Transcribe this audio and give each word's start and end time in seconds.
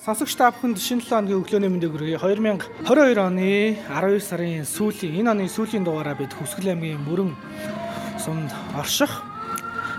Сонсогч 0.00 0.32
та 0.32 0.48
бүхэнд 0.48 0.80
шинэ 0.80 1.04
7 1.04 1.28
өдрийн 1.28 1.44
өглөөний 1.44 1.68
мэндийг 1.68 1.92
хүргэе. 1.92 2.16
2022 2.88 3.20
оны 3.20 3.76
12 3.84 4.24
сарын 4.24 4.64
сүүлийн 4.64 5.20
энэ 5.20 5.28
оны 5.36 5.44
сүүлийн 5.44 5.84
дугаараа 5.84 6.16
бид 6.16 6.32
Хүсгэл 6.32 6.72
аймгийн 6.72 7.04
мөрөн 7.04 7.36
сумд 8.16 8.48
орших 8.80 9.12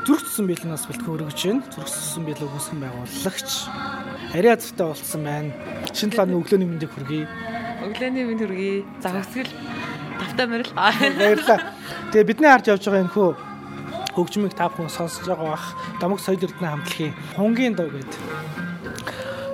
зүрх 0.09 0.25
цэсэн 0.25 0.49
биелнээс 0.49 0.89
бэлтгэн 0.89 1.05
өргөж 1.05 1.37
байна. 1.45 1.61
Зүрх 1.69 1.85
цэсэн 1.85 2.25
биелэг 2.25 2.49
үүсгэн 2.49 2.81
байгуулагч 2.81 3.49
Ариа 4.33 4.57
зөвтэй 4.57 4.85
болцсон 4.89 5.21
байна. 5.21 5.53
Шинэ 5.94 6.18
7 6.18 6.33
өглөөний 6.33 6.65
мэндийг 6.65 6.92
хүргэе. 6.97 7.29
Өглөөний 7.86 8.26
мэнд 8.26 8.42
хүргэе. 8.42 8.81
За 9.06 9.13
Хүсгэл 9.13 9.54
тавтай 10.18 10.46
мөрөл. 10.49 10.74
Баярлалаа. 10.81 11.78
Тэгээ 12.10 12.26
бидний 12.26 12.49
харж 12.49 12.74
явж 12.74 12.90
байгаа 12.90 13.06
энэ 13.06 13.13
хөө 13.13 13.29
хөгжмийг 14.18 14.58
та 14.58 14.65
бүхэн 14.65 14.90
сонсож 14.90 15.29
байгаа 15.29 15.54
бах. 15.54 15.78
Дамаг 16.02 16.18
соёл 16.18 16.41
эрдэнэ 16.41 16.73
хамтлагийн 16.73 17.13
хонгийн 17.38 17.77
дуу 17.77 17.94
гэдэг 17.94 18.70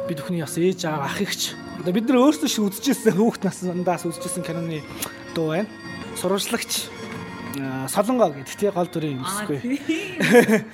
бид 0.07 0.23
бүхний 0.23 0.41
бас 0.41 0.55
ээж 0.57 0.87
аав 0.87 1.03
ах 1.03 1.19
ихч 1.21 1.53
одоо 1.79 1.93
бид 1.93 2.07
нар 2.07 2.23
өөрсдөө 2.23 2.49
шиг 2.49 2.67
үзчихсэн 2.71 3.13
хүүхд 3.13 3.43
наснаас 3.43 4.07
үзчихсэн 4.07 4.43
киноны 4.43 4.81
дуу 5.35 5.51
байна. 5.51 5.69
Сурвалжлагч 6.15 6.87
Солонгоо 7.89 8.31
гэдэг 8.37 8.55
тий 8.55 8.69
гол 8.69 8.87
дүрийн 8.87 9.19
юмсгүй. 9.19 9.59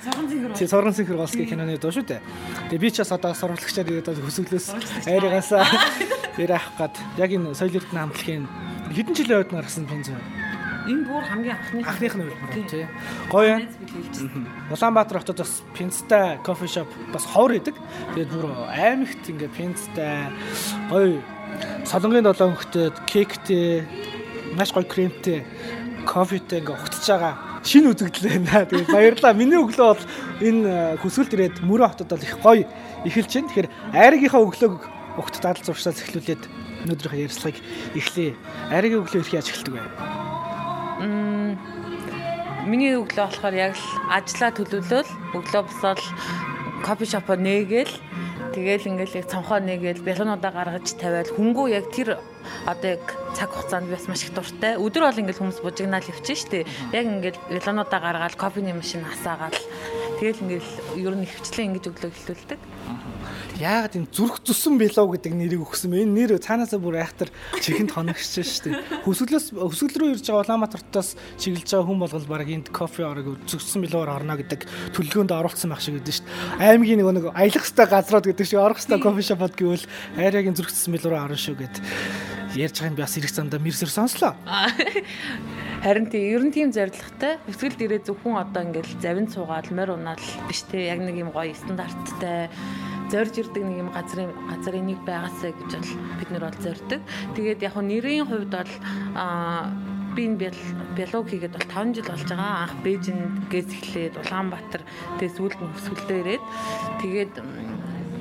Соргон 0.04 0.28
цэнхэр. 0.28 0.54
Тий 0.54 0.68
Соргон 0.68 0.94
цэнхэр 0.94 1.16
голсгийн 1.16 1.48
киноны 1.48 1.78
дуу 1.80 1.92
шүү 1.92 2.04
дээ. 2.04 2.20
Тэгээ 2.70 2.82
би 2.82 2.90
ч 2.92 3.00
бас 3.00 3.12
одоо 3.12 3.32
сурвалжлагчаар 3.32 3.88
ирээд 3.88 4.20
хөсөглөөс 4.20 4.66
айргаасаа 5.08 5.64
ярих 6.36 6.66
гад 6.76 6.94
яг 7.16 7.30
энэ 7.32 7.56
соёл 7.56 7.78
эрдэнэ 7.78 8.00
хамтлагийн 8.04 8.44
хэдэн 8.92 9.14
жилийн 9.16 9.40
ойд 9.40 9.50
гарсан 9.54 9.88
пенз 9.88 10.12
байна 10.12 10.43
Энэ 10.84 11.04
бүр 11.08 11.24
хамгийн 11.24 11.56
анхны 11.56 11.80
анхных 11.80 12.14
нь 12.14 12.24
үлбэр 12.28 12.68
тий. 12.68 12.86
Гоё 13.32 13.56
юм. 13.56 13.64
Улаанбаатар 14.68 15.24
хотод 15.24 15.40
бас 15.40 15.64
пинцтай 15.72 16.36
кофе 16.44 16.68
шоп 16.68 16.88
бас 17.12 17.24
ховор 17.24 17.56
идэг. 17.56 17.76
Тэгээд 18.12 18.28
бүр 18.28 18.44
аймагт 18.68 19.24
ингээ 19.24 19.48
пинцтай 19.56 20.28
гоё 20.92 21.24
солонгийн 21.88 22.28
долоон 22.28 22.52
хөхтөд 22.52 23.00
кектэй 23.08 23.88
маш 24.52 24.76
гоё 24.76 24.84
кремтэй 24.84 25.48
кофетэй 26.04 26.60
ингээ 26.60 26.76
ухтж 26.76 27.04
байгаа 27.08 27.34
шинэ 27.64 27.88
үзэгдэл 27.96 28.44
байна. 28.44 28.68
Тэгээд 28.68 28.92
баярлалаа. 28.92 29.32
Миний 29.32 29.56
өглөө 29.56 29.88
бол 29.88 30.04
энэ 30.44 31.00
хөсгөлд 31.00 31.32
ирээд 31.32 31.56
мөрөө 31.64 31.88
хотод 31.96 32.12
бол 32.12 32.28
их 32.28 32.36
гоё 32.44 32.68
эхэлж 33.08 33.32
байна. 33.32 33.48
Тэгэхээр 33.48 33.68
айргийнхаа 33.96 34.44
өглөөг 34.44 34.74
ухт 35.16 35.40
дадал 35.40 35.64
зуршаас 35.64 36.04
эхлүүлээд 36.04 36.42
өнөөдрийнхөө 36.84 37.24
ярилцлагыг 37.24 37.58
эхлэе. 37.96 38.36
Айргийн 38.68 39.00
өглөө 39.00 39.20
ирэх 39.24 39.32
яаж 39.32 39.48
эхэлдэг 39.48 39.74
вэ? 39.80 40.33
Миний 42.64 42.94
өглөө 42.96 43.26
болохоор 43.28 43.54
яг 43.54 43.74
л 43.76 43.86
ажлаа 44.08 44.50
төлөвлөл 44.54 45.10
өглөө 45.34 45.62
босоод 45.66 46.00
кофе 46.86 47.04
шопоо 47.04 47.36
нээгээл 47.36 47.92
Тэгэл 48.54 48.86
ингээл 48.86 49.18
яг 49.18 49.26
цонхоо 49.26 49.58
нэгээл 49.58 50.06
бялуунуудаа 50.06 50.52
гаргаж 50.54 50.94
тавиал 50.94 51.26
хөнгөө 51.26 51.74
яг 51.74 51.90
тэр 51.90 52.22
одоо 52.70 52.88
яг 52.94 53.02
цаг 53.34 53.50
хугацаанд 53.50 53.90
бас 53.90 54.06
маш 54.06 54.22
их 54.22 54.30
дуртай. 54.30 54.78
Өдөр 54.78 55.10
бол 55.10 55.20
ингээл 55.26 55.42
хүмүүс 55.42 55.58
бужигнаал 55.58 56.06
өвчин 56.06 56.38
штэ. 56.38 56.62
Яг 56.94 57.02
ингээл 57.02 57.42
бялуунуудаа 57.50 57.98
гаргаад 57.98 58.38
кофений 58.38 58.70
машин 58.70 59.02
асаагаал 59.10 59.58
тэгэл 60.18 60.42
ингээл 60.44 60.70
ер 61.02 61.14
нь 61.18 61.26
хөвчлэн 61.26 61.66
ингэж 61.74 61.84
өглөө 61.90 62.10
эхлүүлдэг 62.12 62.60
яагаад 63.58 63.94
энэ 63.94 64.10
зүрх 64.10 64.42
зүсэн 64.42 64.78
билоо 64.78 65.06
гэдэг 65.14 65.32
нэрийг 65.34 65.62
өгсөн 65.62 65.94
бэ? 65.94 66.02
Энэ 66.02 66.14
нэр 66.14 66.30
цаанаасаа 66.42 66.82
бүр 66.82 66.98
айхтар 66.98 67.30
чихэнд 67.62 67.94
хоногч 67.94 68.26
шүү 68.42 68.74
дээ. 68.74 69.06
Хөсгөлөөс 69.06 69.46
хөсгөл 69.54 69.94
рүү 69.94 70.10
ирж 70.18 70.26
байгаа 70.26 70.42
Улаанбаатартаас 70.42 71.14
чиглэж 71.38 71.68
байгаа 71.70 71.86
хүн 71.86 72.02
болгол 72.02 72.26
баг 72.26 72.50
энд 72.50 72.68
кофе 72.74 73.06
орог 73.06 73.38
зүгсэн 73.46 73.86
билуугаар 73.86 74.26
орно 74.26 74.34
гэдэг 74.34 74.66
төлөвлөгөөнд 74.98 75.32
оруулсан 75.38 75.70
байх 75.70 75.82
шиг 75.86 76.02
гэдэг 76.02 76.14
шүү 76.18 76.26
дээ. 76.26 76.66
Аймгийн 76.66 76.98
нэг 76.98 77.08
нэг 77.14 77.26
аялах 77.30 77.62
хэвээр 77.62 77.92
газрууд 77.94 78.26
гэдэг 78.26 78.46
шиг 78.46 78.58
орох 78.58 78.78
хэвээр 78.82 79.02
кофе 79.06 79.22
шопод 79.22 79.54
гэвэл 79.54 79.86
айрагийн 80.18 80.58
зүрх 80.58 80.74
зүсэн 80.74 80.92
билуу 80.98 81.14
орно 81.14 81.38
шүү 81.38 81.54
гэд 81.62 81.74
ярьж 82.54 82.78
байгаа 82.78 82.92
юм 82.94 82.98
бас 82.98 83.16
ирэх 83.18 83.32
замдаа 83.34 83.60
мэрсэр 83.60 83.90
сонслоо. 83.90 84.34
Харин 85.84 86.06
тийм 86.06 86.24
ер 86.32 86.42
нь 86.46 86.54
тийм 86.54 86.70
зоригтой. 86.70 87.42
Өсгөлд 87.50 87.80
ирээ 87.82 88.06
зөвхөн 88.06 88.38
одоо 88.38 88.62
ингээл 88.62 89.02
завин 89.02 89.26
цуугаал 89.26 89.68
морь 89.74 89.92
унаал 89.92 90.22
биш 90.48 90.62
те 90.70 90.86
яг 90.86 91.02
нэг 91.02 91.18
юм 91.18 91.30
гоё 91.34 91.52
стандарттай 91.52 92.48
зорж 93.10 93.34
ирдэг 93.36 93.62
нэг 93.62 93.78
юм 93.84 93.90
газрын 93.92 94.32
газрын 94.48 94.86
нэг 94.86 95.00
байгаасаа 95.04 95.52
гэж 95.52 95.70
бол 95.76 95.92
бид 96.18 96.30
нар 96.30 96.44
бол 96.48 96.58
зорддог. 96.62 97.00
Тэгээд 97.36 97.60
яг 97.66 97.74
нэрийн 97.76 98.26
хувьд 98.26 98.50
бол 98.54 98.72
аа 99.18 99.74
би 100.14 100.30
энэ 100.30 100.54
биолог 100.96 101.26
хийгээд 101.26 101.52
бол 101.58 101.68
5 101.68 101.94
жил 101.98 102.06
болж 102.06 102.24
байгаа. 102.30 102.54
Анх 102.64 102.74
Бээжингээс 102.86 103.68
эхлээд 103.74 104.14
Улаанбаатар 104.22 104.82
тэгээд 105.18 105.36
сүүлд 105.36 105.58
нь 105.58 105.74
өсвөлдөө 105.74 106.18
ирээд 106.22 106.44
тэгээд 107.02 107.32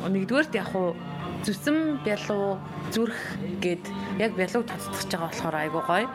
нэгдүгээрт 0.09 0.53
яг 0.57 0.67
хуу 0.73 0.97
зүсэм 1.43 1.99
бялуу 2.07 2.57
зүрх 2.95 3.19
гэд 3.59 3.83
яг 4.19 4.31
бялууг 4.39 4.63
тоцтогч 4.63 5.11
байгаа 5.11 5.27
болохоор 5.27 5.55
айгуу 5.59 5.83
гоё. 5.83 6.07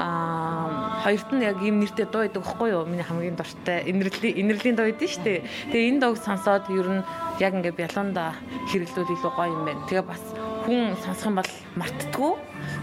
Аа 0.00 1.04
хоёрт 1.04 1.28
нь 1.36 1.44
яг 1.44 1.60
ийм 1.60 1.80
нэртэй 1.80 2.08
дуу 2.08 2.24
идэг 2.24 2.40
байхгүй 2.40 2.68
юу? 2.72 2.88
Миний 2.88 3.04
хамгийн 3.04 3.36
дуртай 3.36 3.84
инэрлийн 3.84 4.40
инэрлийн 4.40 4.76
дуу 4.76 4.88
идэв 4.88 5.10
шүү 5.12 5.24
дээ. 5.24 5.44
Тэгээ 5.72 5.88
энэ 5.92 6.00
дууг 6.00 6.16
сонсоод 6.16 6.64
ер 6.72 6.88
нь 6.88 7.04
яг 7.44 7.52
ингээ 7.56 7.76
бялуунда 7.76 8.36
хэрэглүүл 8.72 9.12
илүү 9.12 9.32
гоё 9.36 9.52
юм 9.52 9.62
байна. 9.68 9.84
Тэгээ 9.84 10.06
бас 10.08 10.22
хүн 10.70 10.94
сонсох 11.02 11.26
юм 11.26 11.36
бол 11.42 11.52
мартдаггүй 11.74 12.32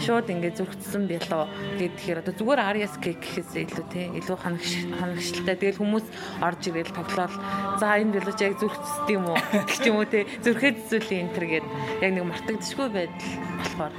шууд 0.04 0.28
ингээд 0.28 0.60
зүрхтсэн 0.60 1.08
бялуу 1.08 1.48
гэхээр 1.80 2.20
одоо 2.20 2.36
зүгээр 2.36 2.60
cake 3.00 3.24
гэхээс 3.24 3.52
илүү 3.64 3.86
тий 3.88 4.12
илүү 4.12 4.36
ханагш 4.44 4.72
ханагшлтай 5.00 5.56
тэгэл 5.56 5.80
хүмүүс 5.80 6.06
орж 6.44 6.62
ирэл 6.68 6.92
тоглоол 6.92 7.36
за 7.80 7.96
энэ 7.96 8.20
бялууч 8.20 8.40
яг 8.44 8.60
зүрхтсд 8.60 9.08
юм 9.08 9.32
уу? 9.32 9.40
Гэх 9.40 9.88
юм 9.88 10.04
уу 10.04 10.08
тий 10.12 10.28
зүрхээ 10.44 10.72
зүсүүлийн 10.84 11.32
энэ 11.32 11.34
төр 11.40 11.46
гээд 11.48 11.66
яг 12.04 12.12
нэг 12.12 12.26
мартагдчихгүй 12.28 12.90
байдал 12.92 13.32
болохоор 13.56 13.94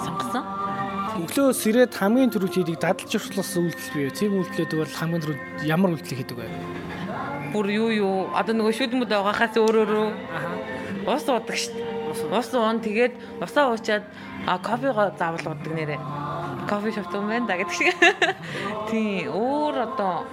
сонгосон. 0.00 0.44
Өглөө 1.20 1.52
сэрээд 1.52 1.92
хамгийн 2.00 2.32
түрүү 2.32 2.50
хийдэг 2.64 2.80
дадал 2.80 3.12
журчлаас 3.12 3.52
үйлдэл 3.60 3.92
бие. 3.92 4.10
Тийм 4.10 4.40
үйлдэлүүд 4.40 4.72
бол 4.72 4.96
хамгийн 4.96 5.22
түрүү 5.22 5.36
ямар 5.68 5.92
үйлдэл 5.94 6.18
хийдэг 6.18 6.38
вэ? 6.40 6.48
Бүр 7.52 7.66
юу 7.70 7.90
юу? 7.92 8.16
Одоо 8.34 8.56
нөгөө 8.56 8.74
шүлмөд 8.74 9.12
байгаахаас 9.12 9.54
өөрөөрөө 9.54 10.08
ус 11.06 11.26
уудаг 11.28 11.54
шүү 11.54 11.76
дээ 11.76 11.93
Ус 12.30 12.48
уун 12.54 12.78
тэгээд 12.80 13.42
усаа 13.42 13.70
уучаад 13.74 14.04
кофего 14.62 15.10
заавал 15.18 15.46
уудаг 15.52 15.72
нэрээ. 15.74 16.00
Кофе 16.68 16.92
шоп 16.92 17.14
юм 17.14 17.28
байна 17.28 17.46
да 17.46 17.58
гэдэг 17.58 17.74
шиг. 17.74 17.94
Тийм 18.90 19.28
өөр 19.34 19.74
одоо 19.88 20.26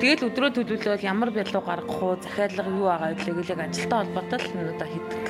Тэгэл 0.00 0.32
өдрөө 0.32 0.50
төлөвлөлөөл 0.56 1.04
ямар 1.04 1.28
бялуу 1.28 1.60
гаргах 1.60 2.00
уу, 2.00 2.16
захиалга 2.24 2.72
юу 2.72 2.88
байгаа 2.88 3.12
вэ 3.12 3.20
гэхэл 3.20 3.52
яг 3.52 3.60
ажилтай 3.68 3.98
холбоотой 4.00 4.38
л 4.40 4.48
энэ 4.56 4.72
удаа 4.72 4.88
хийдэг. 4.88 5.20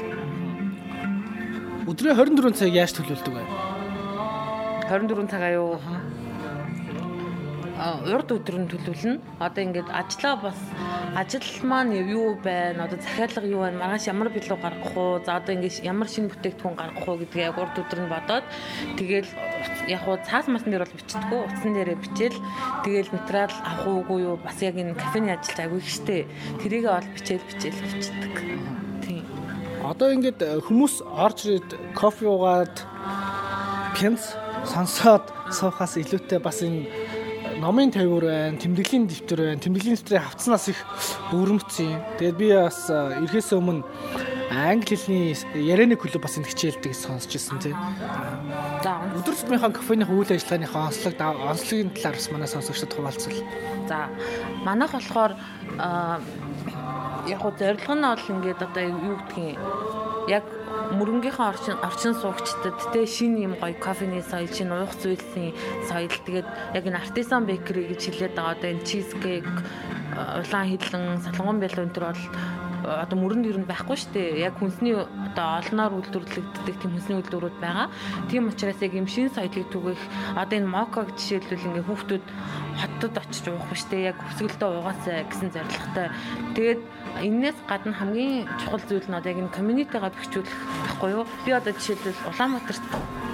Өдрийн 1.91 2.15
24 2.15 2.55
цаг 2.55 2.71
яаж 2.71 2.95
төлөвлөдөг 2.95 3.35
вэ? 3.35 3.43
24 4.95 5.27
цагаа 5.27 5.51
юу? 5.59 5.75
Урд 7.81 8.33
өдөр 8.35 8.57
нь 8.61 8.69
төлөвлөнө. 8.69 9.41
Одоо 9.41 9.63
ингээд 9.65 9.89
ажлаа 9.89 10.37
бас 10.37 10.59
ажил 11.17 11.49
маань 11.65 11.97
юу 11.97 12.37
байна? 12.37 12.85
Одоо 12.85 13.01
захиалга 13.01 13.49
юу 13.49 13.65
байна? 13.65 13.81
Маргааш 13.81 14.05
ямар 14.13 14.29
билүү 14.29 14.59
гаргах 14.61 14.97
уу? 14.97 15.21
За 15.25 15.41
одоо 15.41 15.57
ингээд 15.57 15.81
ямар 15.85 16.09
шинэ 16.09 16.29
бүтээгдэхүүн 16.29 16.77
гаргах 16.77 17.09
уу 17.09 17.17
гэдгийг 17.25 17.49
яг 17.49 17.57
урд 17.57 17.81
өдөр 17.81 18.01
нь 18.05 18.13
бодоод 18.13 18.45
тэгэл 19.01 19.31
яг 19.89 20.03
уу 20.05 20.19
цаас 20.21 20.47
масан 20.53 20.71
дээр 20.71 20.85
бол 20.85 20.99
бичдэггүй. 21.01 21.41
Утсан 21.41 21.73
дээрээ 21.73 21.99
бичээл 22.05 22.39
тэгэл 22.85 23.15
материал 23.17 23.55
авах 23.65 23.87
уугүй 23.89 24.19
юу? 24.29 24.37
Бас 24.37 24.61
яг 24.61 24.77
энэ 24.77 24.95
кафений 25.01 25.33
ажилд 25.33 25.61
агүй 25.65 25.81
ихтэй. 25.81 26.29
Тэрийгээ 26.61 26.93
бол 26.93 27.11
бичээл 27.17 27.49
бичээл 27.49 27.81
авчдаг. 27.81 28.35
Тийм. 29.09 29.25
Одоо 29.81 30.09
ингээд 30.13 30.41
э, 30.45 30.61
хүмүүс 30.61 31.01
орж 31.01 31.39
ирээд 31.49 31.97
кофе 31.97 32.29
уугаад 32.29 32.77
пенс 33.97 34.37
сонсоод 34.69 35.25
суухаас 35.51 35.97
илүүтэй 35.97 36.39
бас 36.39 36.61
энэ 36.61 37.10
номын 37.61 37.93
тавиур 37.93 38.25
байна, 38.25 38.57
тэмдэглэлийн 38.57 39.07
дэвтэр 39.07 39.41
байна. 39.45 39.61
Тэмдэглэлийн 39.61 39.97
дэвтрийг 40.01 40.25
авцснаас 40.25 40.69
их 40.73 40.81
өвөрмцсөн. 41.31 42.17
Тэгээд 42.17 42.37
би 42.41 42.49
бас 42.57 42.89
эрхээс 42.89 43.53
өмнө 43.53 43.85
англи 44.51 44.97
хэлний 44.97 45.37
ярианы 45.55 45.97
клуб 45.97 46.23
бас 46.23 46.41
энэ 46.41 46.49
хичээлдэг 46.49 46.97
сонсч 46.97 47.37
ирсэн 47.37 47.61
тий. 47.61 47.75
За 48.83 48.99
өдөр 49.15 49.37
тутмынхаа 49.37 49.71
кофений 49.77 50.09
үйл 50.09 50.27
ажиллагааныхаа 50.27 50.89
онцлог 50.89 51.15
онцлогийн 51.21 51.91
талаар 51.95 52.17
бас 52.17 52.29
манай 52.33 52.49
сонсогчдод 52.49 52.97
хуваалцвал. 52.97 53.45
За 53.87 54.09
манайх 54.65 54.91
болохоор 54.97 55.37
яг 57.29 57.39
гоо 57.39 57.53
зорилго 57.55 57.95
нь 57.95 58.09
бол 58.09 58.31
ингээд 58.35 58.61
одоо 58.65 58.85
юу 58.89 59.17
гэдгийг 59.21 59.59
яг 60.27 60.45
мөрөнгийнхөө 60.99 61.47
орчин 61.53 61.77
орчин 61.87 62.15
суугчдад 62.19 62.79
те 62.93 63.07
шин 63.07 63.39
юм 63.39 63.55
гоё 63.61 63.75
кофений 63.79 64.23
соёл 64.23 64.51
чинь 64.51 64.75
уух 64.75 64.93
зүйлсийн 64.99 65.55
соёл 65.89 66.11
тэгээд 66.27 66.49
яг 66.75 66.85
энэ 66.87 67.01
артизан 67.03 67.47
бекери 67.47 67.87
гэж 67.91 68.01
хэлээд 68.11 68.35
байгаа 68.35 68.55
одоо 68.59 68.69
энэ 68.71 68.87
чиз 68.89 69.09
кейк 69.23 69.47
улаан 70.43 70.67
хилэн 70.71 71.23
солонгон 71.25 71.59
бялуу 71.63 71.85
энэ 71.87 71.95
төр 71.95 72.07
бол 72.11 72.23
одоо 72.81 73.17
мөрөнд 73.19 73.47
ер 73.47 73.59
нь 73.61 73.69
байхгүй 73.69 73.97
шүү 73.97 74.13
дээ. 74.17 74.51
Яг 74.51 74.57
хүнсний 74.59 74.97
одоо 74.97 75.61
олноор 75.61 76.01
үйлдвэрлэгддэг 76.01 76.77
тийм 76.81 76.93
хүнсний 76.97 77.17
үйлдвэрүүд 77.21 77.57
байгаа. 77.61 77.93
Тийм 78.33 78.49
учраас 78.49 78.81
яг 78.81 78.93
юм 78.97 79.07
шин 79.07 79.29
соёлыг 79.29 79.69
түгэх 79.69 80.01
одоо 80.37 80.57
энэ 80.57 80.71
моког 80.71 81.13
жишээлбэл 81.17 81.67
ингээ 81.69 81.87
хүүхдүүд 81.87 82.25
хоттод 82.81 83.15
очиж 83.21 83.45
уух 83.53 83.67
ба 83.69 83.77
штэ 83.77 83.97
яг 84.11 84.17
өсгөлдөө 84.33 84.71
угаасаа 84.81 85.29
гэсэн 85.29 85.51
зорилготой. 85.53 86.09
Тэгээд 86.57 86.81
энээс 87.19 87.59
гадна 87.67 87.93
хамгийн 87.93 88.47
чухал 88.61 88.83
зүйл 88.87 89.09
нь 89.11 89.19
одоо 89.19 89.31
яг 89.33 89.39
энэ 89.43 89.57
community-га 89.57 90.11
бэхжүүлэх 90.15 90.59
байхгүй 90.87 91.11
юу? 91.17 91.25
Би 91.45 91.51
одоо 91.51 91.73
жишээлбэл 91.75 92.29
Улаанбаатарт 92.31 92.85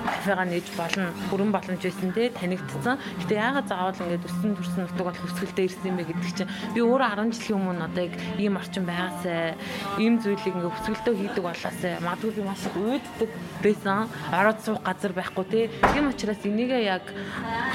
кафега 0.06 0.44
нээж 0.46 0.66
болно 0.78 1.10
бүрэн 1.30 1.50
боломж 1.52 1.82
байсан 1.82 2.10
те 2.14 2.30
танигдсан. 2.30 2.98
Гэтэ 3.20 3.34
яагаад 3.36 3.68
заавал 3.68 4.00
ингээд 4.00 4.26
өссөн 4.26 4.56
төрсөн 4.56 4.82
нутаг 4.86 5.06
бол 5.06 5.20
хөсгөлтэй 5.22 5.64
ирсэн 5.66 5.88
юм 5.90 5.96
бэ 6.00 6.04
гэдэг 6.10 6.32
чинь 6.36 6.52
би 6.74 6.80
өөрөө 6.80 7.08
10 7.16 7.34
жилийн 7.36 7.58
өмнө 7.60 7.86
одоо 7.86 8.02
яг 8.06 8.14
ийм 8.38 8.54
орчин 8.56 8.84
байгаасай 8.86 9.54
ийм 9.98 10.14
зүйлийг 10.22 10.54
ингээд 10.56 10.74
хөсгөлтөө 10.76 11.14
хийдэг 11.16 11.42
болоосай 11.44 11.92
магадгүй 12.00 12.32
би 12.36 12.42
маш 12.46 12.62
их 12.66 12.76
үүддэг 12.76 13.30
байсан. 13.62 14.08
Ороод 14.32 14.58
суух 14.64 14.80
газар 14.82 15.12
байхгүй 15.12 15.44
те. 15.50 15.60
Тийм 15.92 16.10
учраас 16.10 16.40
энийгээ 16.44 16.82
яг 16.86 17.04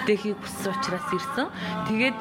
бүтээхийг 0.01 0.38
хүссэн 0.42 0.74
учраас 0.75 1.07
ирсэн. 1.13 1.48
Тэгээд 1.88 2.18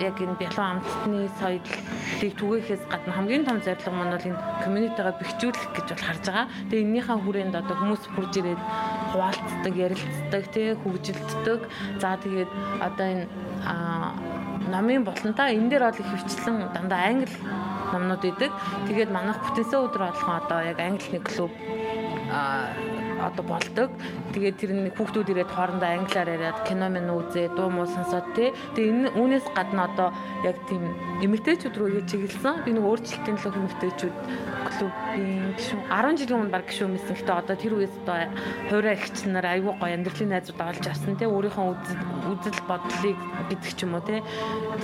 яг 0.00 0.16
энэ 0.20 0.36
бялуун 0.40 0.80
амттны 0.80 1.28
соёлыг 1.40 2.34
түгээхээс 2.36 2.84
гадна 2.90 3.12
хамгийн 3.16 3.44
том 3.44 3.60
зорилго 3.60 3.90
маань 3.92 4.12
бол 4.12 4.28
энэ 4.28 4.42
community-га 4.64 5.12
бэхжүүлэх 5.16 5.64
гэж 5.76 5.86
бол 5.92 6.04
харж 6.06 6.24
байгаа. 6.26 6.46
Тэгээ 6.68 6.84
эннийхээ 6.84 7.18
хүрээнд 7.24 7.54
одоо 7.56 7.76
хүмүүс 7.76 8.02
хурж 8.14 8.32
ирээд 8.36 8.60
хуваалцдаг, 9.26 9.74
ярилцдаг, 9.74 10.44
тий 10.52 10.74
хөгжилддөг. 10.74 11.60
За 12.00 12.16
тэгээд 12.16 12.50
одоо 12.80 13.06
энэ 13.06 13.26
номын 14.70 15.04
болонтой 15.04 15.56
энэ 15.56 15.70
дээр 15.70 15.84
бол 15.90 16.00
их 16.00 16.06
хвчлэн 16.06 16.70
дандаа 16.74 17.10
англи 17.10 17.36
номнууд 17.92 18.24
идэг. 18.24 18.52
Тэгээд 18.86 19.10
манайх 19.10 19.38
бүтэнсэн 19.42 19.82
өдөр 19.86 20.02
болгон 20.10 20.36
одоо 20.42 20.60
яг 20.62 20.78
англи 20.78 21.18
клуб 21.18 21.52
одоо 23.20 23.44
болдог. 23.44 23.90
Тэгээд 24.36 24.56
тэр 24.60 24.72
нэг 24.76 24.94
хүүхдүүд 25.00 25.32
ирээд 25.32 25.48
хоорондоо 25.48 25.88
англиар 25.96 26.28
яриад 26.28 26.60
кино 26.68 26.92
мэн 26.92 27.08
үзээ, 27.08 27.56
дуу 27.56 27.72
муу 27.72 27.88
сонсоод 27.88 28.36
тий. 28.36 28.52
Тэгээд 28.76 28.92
энэ 28.92 29.08
үүнээс 29.16 29.48
гадна 29.56 29.88
одоо 29.88 30.12
яг 30.44 30.60
тийм 30.68 30.92
эмэгтэйчүүд 31.24 31.72
рүү 31.72 32.04
чиглэсэн. 32.04 32.68
Би 32.68 32.76
нэг 32.76 32.84
өөрчлөлтийн 32.84 33.40
төлөө 33.40 33.60
эмэгтэйчүүд 33.64 34.16
клубын 34.68 35.56
гişүн 35.56 35.80
10 35.88 36.20
жилийн 36.20 36.36
өмнө 36.36 36.52
баг 36.52 36.68
гişүн 36.68 36.92
мэсэн. 36.92 37.16
Гэтэ 37.16 37.32
одоо 37.32 37.56
тэр 37.56 37.72
үеэс 37.80 37.96
одоо 38.04 38.28
хуурай 38.68 38.94
ихч 39.00 39.16
нар 39.24 39.46
айгүй 39.48 39.72
гоё 39.72 39.94
амьдралын 39.96 40.30
найзууд 40.36 40.60
олж 40.60 40.84
авсан 40.84 41.16
тий. 41.16 41.24
Өөрийнхөө 41.24 41.64
үзэл 42.36 42.60
бодлыг 42.68 43.18
гэдэг 43.48 43.72
ч 43.72 43.80
юм 43.88 43.96
уу 43.96 44.04
тий. 44.04 44.20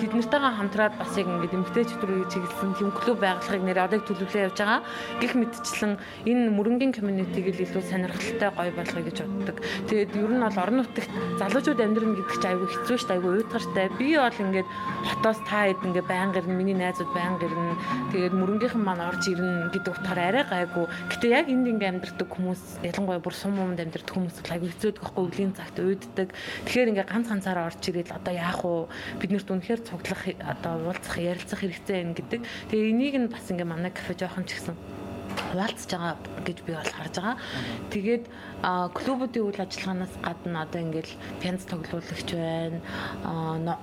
Тэд 0.01 0.17
нартайгаа 0.17 0.57
хамтраад 0.57 0.97
бас 0.97 1.13
яг 1.21 1.29
ингээд 1.29 1.57
эмэгтэйчүүд 1.61 2.03
рүү 2.09 2.25
чиглэсэн 2.33 2.73
тийм 2.81 2.89
клуб 2.97 3.21
байгуулахыг 3.21 3.63
нэр 3.69 3.85
одоо 3.85 4.01
төлөвлөө 4.01 4.49
явж 4.49 4.57
байгаа. 4.65 4.81
Гэх 5.21 5.37
мэтчлэн 5.37 5.93
энэ 6.25 6.49
мөрөнгийн 6.57 6.97
community-г 6.97 7.53
илүү 7.53 7.85
сонирхолтой 7.85 8.51
гоё 8.57 8.73
болгоё 8.73 9.05
гэж 9.05 9.17
боддог. 9.43 9.59
Тэгээд 9.91 10.15
ер 10.15 10.31
нь 10.31 10.43
бол 10.43 10.63
орон 10.63 10.77
нутагт 10.87 11.11
залуучууд 11.43 11.81
амьдрна 11.83 12.15
гэдэг 12.15 12.39
чинь 12.39 12.51
айгүй 12.55 12.69
хэцүү 12.71 12.97
шүү 12.97 13.09
дээ. 13.11 13.17
Айгүй 13.19 13.33
уйтгартай. 13.43 13.87
Би 13.99 14.09
бол 14.17 14.39
ингээд 14.43 14.69
хотоос 15.11 15.41
та 15.43 15.59
хэд 15.67 15.81
ингээд 15.83 16.07
байнга 16.07 16.39
ирнэ. 16.39 16.55
Миний 16.55 16.79
найзууд 16.79 17.11
байнга 17.11 17.45
ирнэ. 17.47 17.75
Тэгээд 18.15 18.35
мөрөнгийнхэн 18.39 18.83
маань 18.83 19.03
орж 19.03 19.23
ирнэ 19.27 19.75
гэдэг 19.75 19.93
утгаар 19.93 20.21
арай 20.23 20.45
гайгүй. 20.47 20.87
Гэтэ 21.11 21.27
яг 21.29 21.47
энд 21.51 21.67
ингээд 21.67 21.91
амьдрдаг 21.99 22.29
хүмүүс 22.31 22.63
ялангуяа 22.87 23.21
бүр 23.23 23.35
сум 23.35 23.59
юмд 23.59 23.83
амьдрдаг 23.83 24.15
хүмүүс 24.15 24.37
бол 24.39 24.55
айгүй 24.55 24.71
хэцүүдэг 24.71 25.03
байхгүй 25.03 25.25
өвлийн 25.27 25.53
цагт 25.59 25.77
уйддаг. 25.83 26.29
Тэгэхээр 26.67 26.91
ингээд 26.95 27.11
ганц 27.11 27.27
ганцаараа 27.29 27.69
орж 27.69 27.83
ирээд 27.83 28.15
одоо 28.15 28.33
яах 28.33 28.63
вэ? 28.63 28.87
Биднэрт 29.21 29.49
үнэхээр 29.51 29.81
цуглах 29.83 30.23
одоо 30.39 30.73
уулзах 30.87 31.17
ярилцах 31.19 31.61
хэрэгтэй 31.61 31.99
юм 32.07 32.13
гэдэг. 32.15 32.41
Тэгээ 32.71 32.91
энийг 32.93 33.17
нь 33.19 33.33
бас 33.33 33.47
ингээд 33.51 33.69
манай 33.69 33.91
кафе 33.91 34.15
жоохон 34.15 34.47
ч 34.47 34.57
гэсэн 34.57 35.02
хуваалцж 35.53 35.91
байгаа 35.93 36.17
гэж 36.49 36.59
би 36.65 36.73
бол 36.73 36.93
харж 36.97 37.15
байгаа. 37.21 37.37
Тэгээд 37.93 38.25
клубүүдийн 38.97 39.47
үйл 39.47 39.61
ажиллагаанаас 39.61 40.15
гадна 40.25 40.65
одоо 40.65 40.81
ингээл 40.81 41.13
пянц 41.45 41.63
тоглуулагч 41.69 42.29
байна. 42.33 42.81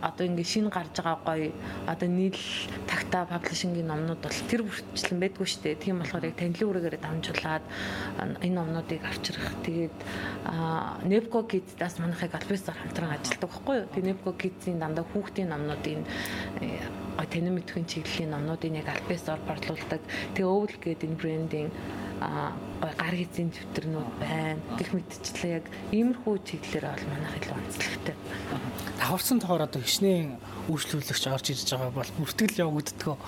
Одоо 0.01 0.25
ингээд 0.25 0.49
шинэ 0.49 0.73
гарч 0.73 0.97
байгаа 0.97 1.21
гоё 1.23 1.53
одоо 1.85 2.09
нийл 2.09 2.41
тагта 2.89 3.29
паблишингийн 3.29 3.87
номнууд 3.87 4.21
бол 4.23 4.39
тэр 4.49 4.65
бүрчлэн 4.65 5.19
байдгүй 5.21 5.45
шүү 5.45 5.61
дээ. 5.63 5.83
Тийм 5.83 6.01
болохоор 6.01 6.25
яг 6.25 6.35
танилын 6.41 6.69
үрээгээр 6.73 6.97
дамжуулаад 7.05 7.65
энэ 8.41 8.55
номнуудыг 8.57 9.01
авчрах. 9.05 9.53
Тэгээд 9.61 9.97
Nepco 11.05 11.45
Kids-аас 11.45 12.01
манайхыг 12.01 12.33
альбисаар 12.33 12.77
хамтран 12.81 13.13
ажилладаг 13.13 13.49
байхгүй 13.49 13.75
юу? 13.77 13.89
Тэгээд 13.93 14.09
Nepco 14.09 14.31
Kids-ийн 14.33 14.79
дандаа 14.81 15.05
хүүхдийн 15.05 15.49
номнуудын 15.53 16.01
танин 17.29 17.55
мэдхийн 17.55 17.85
чиглэлийн 17.85 18.33
номнуудыг 18.33 18.73
яг 18.73 18.89
альбисаар 18.89 19.39
борлуулдаг. 19.45 20.01
Тэгээ 20.33 20.49
өвл 20.49 20.75
гэдэг 20.81 21.07
энэ 21.09 21.19
брендинг 21.21 21.71
а 22.19 22.51
гар 22.81 23.15
хизийн 23.15 23.53
төвтөрнүүд 23.55 24.09
байна. 24.19 24.59
Гэх 24.75 24.91
мэтчлээ 24.91 25.63
яг 25.63 25.65
иймэрхүү 25.95 26.35
чиглэлээр 26.43 26.85
бол 26.91 27.05
манайх 27.07 27.35
илүү 27.39 27.55
онцлогтой. 27.55 28.15
Даварсан 28.99 29.39
тохоор 29.39 29.63
одоо 29.63 29.79
хичнээн 29.79 30.35
үйлчлүүлэгч 30.67 31.25
орж 31.31 31.45
ирж 31.55 31.69
байгаа 31.71 31.95
бол 31.95 32.11
бүртгэл 32.19 32.59
явагддаг. 32.67 33.19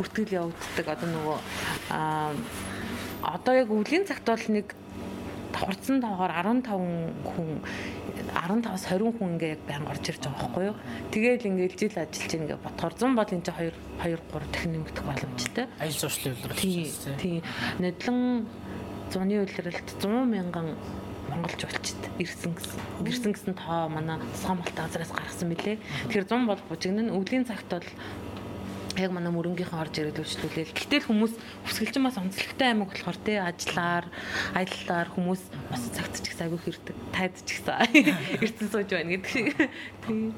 Бүртгэл 0.00 0.36
явагддаг. 0.40 0.86
Одоо 0.88 1.08
нөгөө 1.12 1.38
а 1.92 2.32
одоо 3.20 3.54
яг 3.60 3.68
өвлийн 3.68 4.08
цагт 4.08 4.24
бол 4.24 4.46
нэг 4.48 4.72
давхарцсан 5.52 6.00
тоогоор 6.00 6.32
15 6.32 6.66
хүн 7.26 7.50
15-аас 8.30 8.84
20 8.86 9.18
хүн 9.18 9.34
ингээ 9.34 9.54
яг 9.58 9.62
байн 9.66 9.84
орж 9.90 10.04
ирж 10.10 10.22
байгаа 10.22 10.40
байхгүй 10.40 10.64
юу. 10.70 10.76
Тэгээл 11.10 11.48
ингээл 11.50 11.78
жил 11.78 11.96
ажиллаж 11.98 12.32
ингээ 12.34 12.58
ботхоор 12.62 12.94
100 12.94 13.18
бол 13.18 13.34
энэ 13.34 13.44
чинь 13.44 13.58
2 13.58 13.74
2 14.06 14.18
3 14.30 14.52
дахин 14.54 14.72
нэмэгдэх 14.74 15.04
боломжтой. 15.04 15.66
Ажил 15.82 16.00
зуршлын 16.06 16.34
үйлрэл. 16.38 17.18
Тийм. 17.18 17.42
Нодлон 17.82 18.20
зуны 19.10 19.34
үйлрэлт 19.42 19.88
100 19.98 20.30
мянган 20.30 20.78
монголч 21.30 21.62
болчихэд 21.62 22.04
ирсэн 22.18 22.54
гэсэн. 22.54 22.80
Ирсэн 23.06 23.32
гэсэн 23.34 23.54
тоо 23.54 23.88
манай 23.88 24.18
Сомголт 24.34 24.74
газраас 24.74 25.14
гаргасан 25.14 25.50
мөлий. 25.50 25.78
Тэгэхээр 26.10 26.26
100 26.26 26.46
бол 26.50 26.62
бужигнэн 26.68 27.14
өвлийн 27.14 27.46
цагт 27.46 27.70
бол 27.70 27.86
яг 28.98 29.10
манай 29.14 29.30
мөрөнгөхийн 29.30 29.78
орж 29.78 29.94
ирээд 30.02 30.18
үйлчлүүлээл. 30.18 30.74
Гэтэл 30.74 31.06
хүмүүс 31.06 31.34
хүсгэлчин 31.68 32.02
бас 32.02 32.18
онцлогтой 32.18 32.66
аймаг 32.66 32.90
болохоор 32.90 33.18
те 33.22 33.38
ажиллаар, 33.38 34.06
аяллаар 34.56 35.08
хүмүүс 35.14 35.42
бас 35.70 35.82
цагт 35.94 36.18
ч 36.18 36.34
их 36.34 36.40
айгүй 36.42 36.58
хэрдэг. 36.58 36.96
Тайд 37.14 37.34
ч 37.46 37.60
ихсэн 37.62 37.78
эрдэн 38.42 38.68
сууж 38.72 38.90
байна 38.90 39.10
гэдэг 39.14 39.30
шиг. 39.30 39.48
Тийм. 40.02 40.34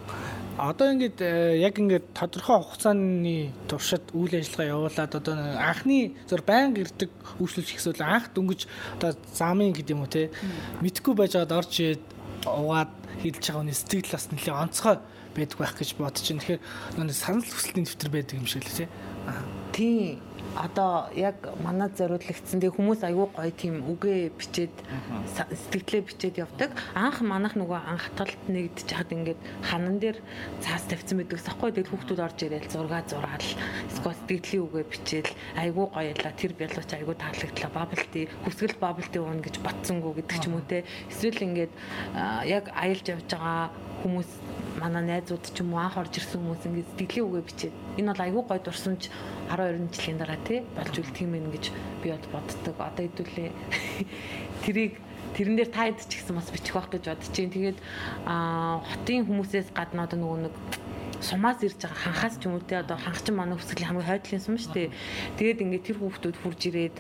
Одоо 0.61 0.87
ингээд 0.93 1.19
э, 1.25 1.65
яг 1.65 1.75
ингээд 1.81 2.13
тодорхой 2.13 2.61
хугацааны 2.61 3.57
туршид 3.71 4.05
үйл 4.13 4.37
ажиллагаа 4.37 4.69
явуулаад 4.69 5.13
одоо 5.17 5.35
анхны 5.57 6.13
зөв 6.29 6.45
байнга 6.45 6.85
ирдэг 6.85 7.11
үйлчлүүлж 7.41 7.71
ихсвэл 7.73 8.05
анх 8.05 8.37
дөнгөж 8.37 8.69
одоо 9.01 9.17
замын 9.33 9.73
гэдэг 9.73 9.97
юм 9.97 10.05
уу 10.05 10.13
те 10.13 10.29
мэдхгүй 10.85 11.15
байж 11.17 11.41
орж 11.41 11.73
ирээд 11.81 12.05
угаад 12.45 12.93
хилж 13.23 13.41
байгаа 13.41 13.61
хүний 13.63 13.77
сэтгэл 13.77 14.13
бас 14.13 14.27
нэлээ 14.29 14.55
онцгой 14.55 14.97
байдаг 15.35 15.59
байх 15.59 15.75
гэж 15.77 15.91
бодож 15.97 16.25
байна. 16.29 16.43
Тэгэхээр 16.43 16.61
нэг 17.01 17.17
санал 17.17 17.45
хүсэлтийн 17.45 17.87
дэвтэр 17.89 18.11
байдаг 18.13 18.37
юм 18.39 18.47
шиг 18.47 18.65
л 18.65 18.77
тий. 18.77 18.89
Тийм 19.73 20.21
одоо 20.53 21.09
яг 21.17 21.37
манад 21.65 21.97
зориулагдсан 21.97 22.61
тэгээ 22.61 22.77
хүмүүс 22.77 23.01
аягүй 23.09 23.29
гоё 23.33 23.53
тийм 23.57 23.75
үгээ 23.89 24.37
бичээд 24.37 24.75
сэтгэлээ 25.33 26.03
бичээд 26.05 26.37
явдаг. 26.45 26.77
Анх 26.93 27.25
манах 27.25 27.57
нөгөө 27.57 27.81
анх 27.81 28.13
талд 28.13 28.37
нэгдэж 28.53 28.89
хад 28.93 29.09
ингээд 29.17 29.41
ханан 29.65 29.97
дээр 29.97 30.21
цаас 30.61 30.85
тавьсан 30.93 31.25
байдаг. 31.25 31.41
Сахгүй 31.41 31.73
тэгэл 31.73 31.89
хүүхдүүд 31.89 32.21
орж 32.21 32.39
ирээл 32.45 32.69
зураг 32.69 33.09
зураал 33.09 33.49
эсвэл 33.89 34.21
сэтгэлийн 34.29 34.67
үгээ 34.69 34.85
бичээл. 34.93 35.33
Аягүй 35.57 35.87
гоёла 35.89 36.31
тэр 36.37 36.53
бялууч 36.53 36.91
аягүй 36.93 37.17
таалагдлаа. 37.17 37.71
Бабл 37.73 38.05
тий 38.13 38.25
хүсгэл 38.45 38.77
бабл 38.77 39.09
тий 39.09 39.23
уун 39.25 39.41
гэж 39.41 39.57
ботсонгүй 39.65 40.21
гэдэг 40.21 40.37
ч 40.37 40.45
юм 40.53 40.61
уу 40.61 40.69
те 40.69 40.85
эсвэл 41.09 41.49
ингээд 41.49 41.73
яг 42.45 42.69
аялж 42.77 43.09
явж 43.09 43.29
байгаа 43.33 43.73
хүмүүс 44.05 44.31
манай 44.83 45.05
найзууд 45.07 45.47
ч 45.55 45.63
юм 45.63 45.71
уу 45.73 45.81
анх 45.87 45.95
орж 45.95 46.19
ирсэн 46.19 46.43
хүмүүс 46.43 46.67
ингээд 46.67 46.91
сэтгэлийн 46.99 47.27
үгээ 47.31 47.45
бичээд 47.47 47.75
энэ 48.03 48.11
бол 48.11 48.25
аягүй 48.27 48.43
гоё 48.51 48.61
дурсамж 48.67 49.03
12 49.47 49.95
жилийн 49.95 50.19
дараа 50.19 50.41
тий 50.43 50.59
болж 50.75 50.95
үлдэх 50.99 51.23
юм 51.23 51.33
байна 51.39 51.55
гэж 51.55 51.65
би 52.03 52.09
бод 52.11 52.27
боддог. 52.35 52.77
Одоо 52.83 53.03
хэдүүлээ 53.07 53.51
тэрийг 54.67 54.95
тэрэн 55.39 55.57
дээр 55.57 55.71
та 55.71 55.89
ч 55.95 56.11
гэсэн 56.11 56.35
бас 56.35 56.51
бичих 56.51 56.75
байх 56.75 56.91
гэж 56.91 57.05
бодож 57.07 57.29
чинь. 57.31 57.55
Тэгээд 57.55 57.79
а 58.27 58.83
хотын 58.83 59.23
хүмүүсээс 59.31 59.71
гадна 59.71 60.11
одоо 60.11 60.19
нөгөө 60.19 60.39
нэг 60.51 60.55
сумаас 61.23 61.63
ирж 61.63 61.79
байгаа 61.79 62.03
ханхаас 62.03 62.35
ч 62.37 62.51
юм 62.51 62.59
уу 62.59 62.67
те 62.67 62.83
одоо 62.83 62.99
ханхчин 62.99 63.39
манай 63.39 63.57
хүсгэлийн 63.57 63.89
хамгийн 63.89 64.11
хойдлын 64.11 64.43
сум 64.43 64.57
шүү 64.59 64.75
дээ. 64.75 64.95
Тэгээд 65.39 65.63
ингээд 65.63 65.87
тэр 65.87 65.99
хүүхдүүд 66.03 66.37
хурж 66.43 66.61
ирээд 66.67 66.97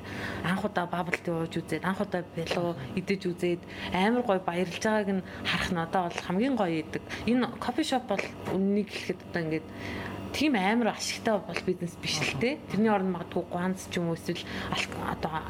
анх 0.46 0.62
удаа 0.62 0.86
бабалт 0.86 1.26
ууж 1.26 1.52
үзээд 1.58 1.82
анх 1.82 2.00
удаа 2.00 2.22
бэлуу 2.22 2.78
идэж 2.94 3.20
үзээд 3.26 3.62
амар 3.90 4.22
гой 4.22 4.38
баярлж 4.38 4.78
байгааг 4.78 5.10
нь 5.10 5.26
харах 5.42 5.70
нь 5.74 5.82
одоо 5.82 6.02
бол 6.06 6.20
хамгийн 6.22 6.54
гоё 6.54 6.76
идэг. 6.86 7.02
Энэ 7.26 7.46
кофе 7.58 7.82
шоп 7.82 8.06
бол 8.06 8.24
үннийг 8.54 8.88
хэлэхэд 8.88 9.20
одоо 9.26 9.42
ингээд 9.42 9.66
тийм 10.32 10.56
амар 10.56 10.96
ашигтай 10.96 11.38
бол 11.38 11.60
бизнес 11.66 11.94
биш 12.00 12.18
л 12.20 12.40
те. 12.40 12.58
Тэрний 12.72 12.90
оронд 12.90 13.12
магадгүй 13.12 13.44
ганц 13.52 13.86
ч 13.92 14.00
юм 14.00 14.08
уу 14.10 14.16
эсвэл 14.16 14.42
одоо 14.72 15.44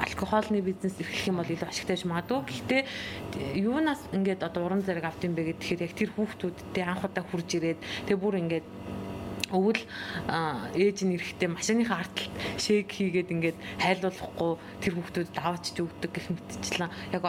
алкогольны 0.00 0.60
бизнес 0.64 0.96
эрхлэх 0.98 1.28
юм 1.28 1.36
бол 1.38 1.52
илүү 1.52 1.68
ашигтай 1.68 1.96
ч 2.00 2.08
магадгүй. 2.08 2.40
Гэхдээ 2.48 2.82
юунаас 3.60 4.00
ингээд 4.16 4.42
одоо 4.42 4.64
уран 4.66 4.82
зэрэг 4.82 5.04
авт 5.04 5.24
юм 5.24 5.36
бэ 5.36 5.52
гэхээр 5.52 5.84
яг 5.84 5.92
тэр 5.92 6.10
хүүхдүүдтэй 6.16 6.84
анх 6.84 7.04
удаа 7.04 7.24
хурж 7.28 7.48
ирээд 7.60 7.80
тэгээ 8.08 8.20
бүр 8.20 8.40
ингээд 8.40 8.66
өвөл 9.52 9.82
ээж 10.74 10.98
нь 11.06 11.14
эрэхтэй 11.16 11.48
машиныхаа 11.52 12.02
арталт 12.02 12.34
шейк 12.58 12.88
хийгээд 12.90 13.32
ингээд 13.32 13.58
хайлуулахгүй 13.78 14.52
тэр 14.80 14.92
хүүхдүүдэд 14.96 15.38
аваачж 15.38 15.76
өгдөг 15.78 16.10
гэх 16.10 16.28
мэтчлэн. 16.32 16.90
Яг 17.12 17.24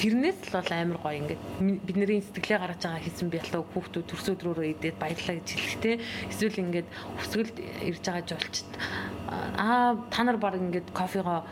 тэрнээс 0.00 0.38
л 0.48 0.56
бол 0.56 0.70
амар 0.72 0.98
гоё 0.98 1.16
ингээд 1.22 1.42
бидний 1.86 2.20
сэтгэлээ 2.24 2.58
гаргаж 2.58 2.82
байгаа 2.82 3.04
хэсэн 3.04 3.28
бялуу 3.28 3.62
хүүхдүүд 3.72 4.06
төрсөд 4.08 4.40
рүү 4.42 4.64
идээд 4.74 4.96
баярлаа 4.98 5.36
гэж 5.38 5.48
хэлэхтэй 5.52 5.94
эсвэл 6.32 6.62
ингээд 6.64 6.88
өсгөлд 7.20 7.56
ирж 7.60 8.02
байгаа 8.02 8.24
жуулчд 8.26 8.70
аа 9.28 9.96
та 10.10 10.24
нар 10.24 10.38
баг 10.40 10.56
ингээд 10.56 10.88
кофего 10.96 11.44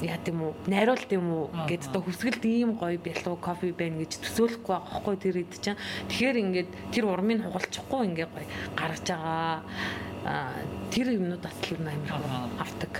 яа 0.00 0.16
гэм 0.24 0.40
үү 0.40 0.52
найруулт 0.72 1.10
юм 1.12 1.26
уу 1.28 1.44
гэд 1.68 1.92
одоо 1.92 2.02
хүсгэлд 2.02 2.42
ийм 2.44 2.72
гоё 2.80 2.96
бялуу 2.96 3.36
кофе 3.36 3.72
байна 3.76 4.00
гэж 4.00 4.24
төсөөлөхгүй 4.24 4.72
байгаа 4.72 4.96
хгүй 4.96 5.16
тэр 5.20 5.36
ид 5.44 5.54
чинь. 5.60 5.76
Тэгэхээр 6.08 6.36
ингээд 6.40 6.70
тэр 6.94 7.04
урмыг 7.04 7.44
хугалчихгүй 7.44 8.00
ингээд 8.08 8.32
гоё 8.32 8.46
гаргаж 8.80 8.99
байгаа 9.06 9.62
тэр 10.90 11.06
юмнууд 11.16 11.40
бас 11.40 11.56
л 11.64 11.80
амар 11.80 12.22
авдаг 12.60 12.92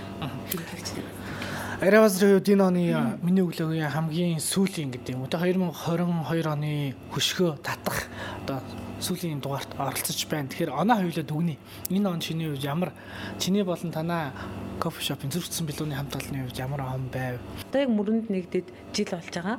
Аравазрын 1.80 2.36
үед 2.36 2.48
энэ 2.52 2.64
оны 2.64 2.82
миний 3.24 3.40
өглөөгийн 3.40 3.88
хамгийн 3.88 4.36
сүүлийн 4.36 4.92
гэдэг 4.92 5.16
юм. 5.16 5.24
Одоо 5.24 5.40
2022 5.40 6.44
оны 6.44 6.92
хөшгөө 7.08 7.56
татах 7.64 8.04
одоо 8.44 8.60
сүүлийн 9.00 9.40
дугаарт 9.40 9.72
оролцож 9.80 10.20
байна. 10.28 10.52
Тэгэхээр 10.52 10.76
оноо 10.76 11.00
хоёулаа 11.00 11.24
дүгнэе. 11.24 11.56
Энэ 11.88 12.08
он 12.08 12.20
чиний 12.20 12.52
үед 12.52 12.60
ямар 12.60 12.92
чиний 13.40 13.64
болон 13.64 13.96
танаа 13.96 14.36
кофе 14.80 15.04
шопын 15.04 15.28
зүрхсэн 15.28 15.68
билүүний 15.68 15.96
хамт 16.00 16.16
олонны 16.16 16.48
үед 16.48 16.56
ямар 16.56 16.80
он 16.88 17.12
байв? 17.12 17.36
Одоо 17.68 17.80
яг 17.84 17.90
мөрөнд 17.92 18.32
нэгдээд 18.32 18.68
жил 18.96 19.12
болж 19.12 19.28
байгаа. 19.28 19.58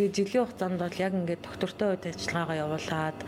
Тэгээ 0.00 0.16
жилийн 0.16 0.44
хугацаанд 0.48 0.80
бол 0.80 0.96
яг 0.96 1.12
ингээд 1.12 1.44
доктортой 1.44 1.88
үед 1.92 2.08
ажиллагаагаа 2.08 2.62
явуулаад 2.64 3.18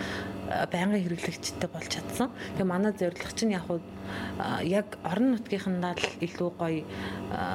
байнгын 0.72 1.04
хэрэглэгчтэй 1.04 1.68
болж 1.68 1.88
чадсан. 1.92 2.28
Тэгээ 2.56 2.72
манай 2.72 2.92
зорилго 2.96 3.32
чинь 3.36 3.52
яг 3.52 3.68
яг 4.64 4.98
орон 5.04 5.36
нутгийнхандаа 5.36 5.96
л 5.96 6.08
илүү 6.20 6.50
гоё 6.60 6.84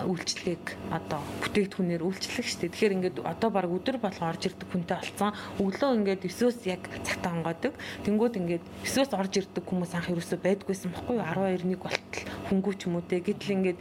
үйлчлэгийг 0.09 0.65
одоо 0.89 1.21
бүтээгдэхүүнээр 1.45 2.01
үйлчлэх 2.01 2.45
шүү 2.45 2.59
дээ. 2.65 2.73
Тэгэхээр 2.73 2.95
ингээд 2.97 3.17
одоо 3.25 3.49
баг 3.53 3.69
өдөр 3.69 3.97
болго 4.01 4.23
орж 4.25 4.49
ирдэг 4.49 4.67
хүнтэй 4.69 4.97
болсон. 4.97 5.33
Өглөө 5.61 5.97
ингээд 6.01 6.25
9-өөс 6.25 6.57
яг 6.65 6.81
цагтаа 7.05 7.37
онгоодог. 7.37 7.73
Тэнгүүд 8.05 8.39
ингээд 8.41 8.65
9-өөс 8.85 9.11
орж 9.13 9.33
ирдэг 9.37 9.63
хүмүүс 9.69 9.93
анх 9.93 10.09
ерөөсөө 10.09 10.39
байдгүйсэн 10.41 10.89
баггүй 10.93 11.15
юу? 11.21 11.25
12-1 11.29 11.77
болтол 11.77 12.38
хөнгүү 12.49 12.73
ч 12.75 12.81
юм 12.89 12.97
уу 12.97 13.05
те. 13.05 13.21
Гэтэл 13.21 13.55
ингээд 13.55 13.77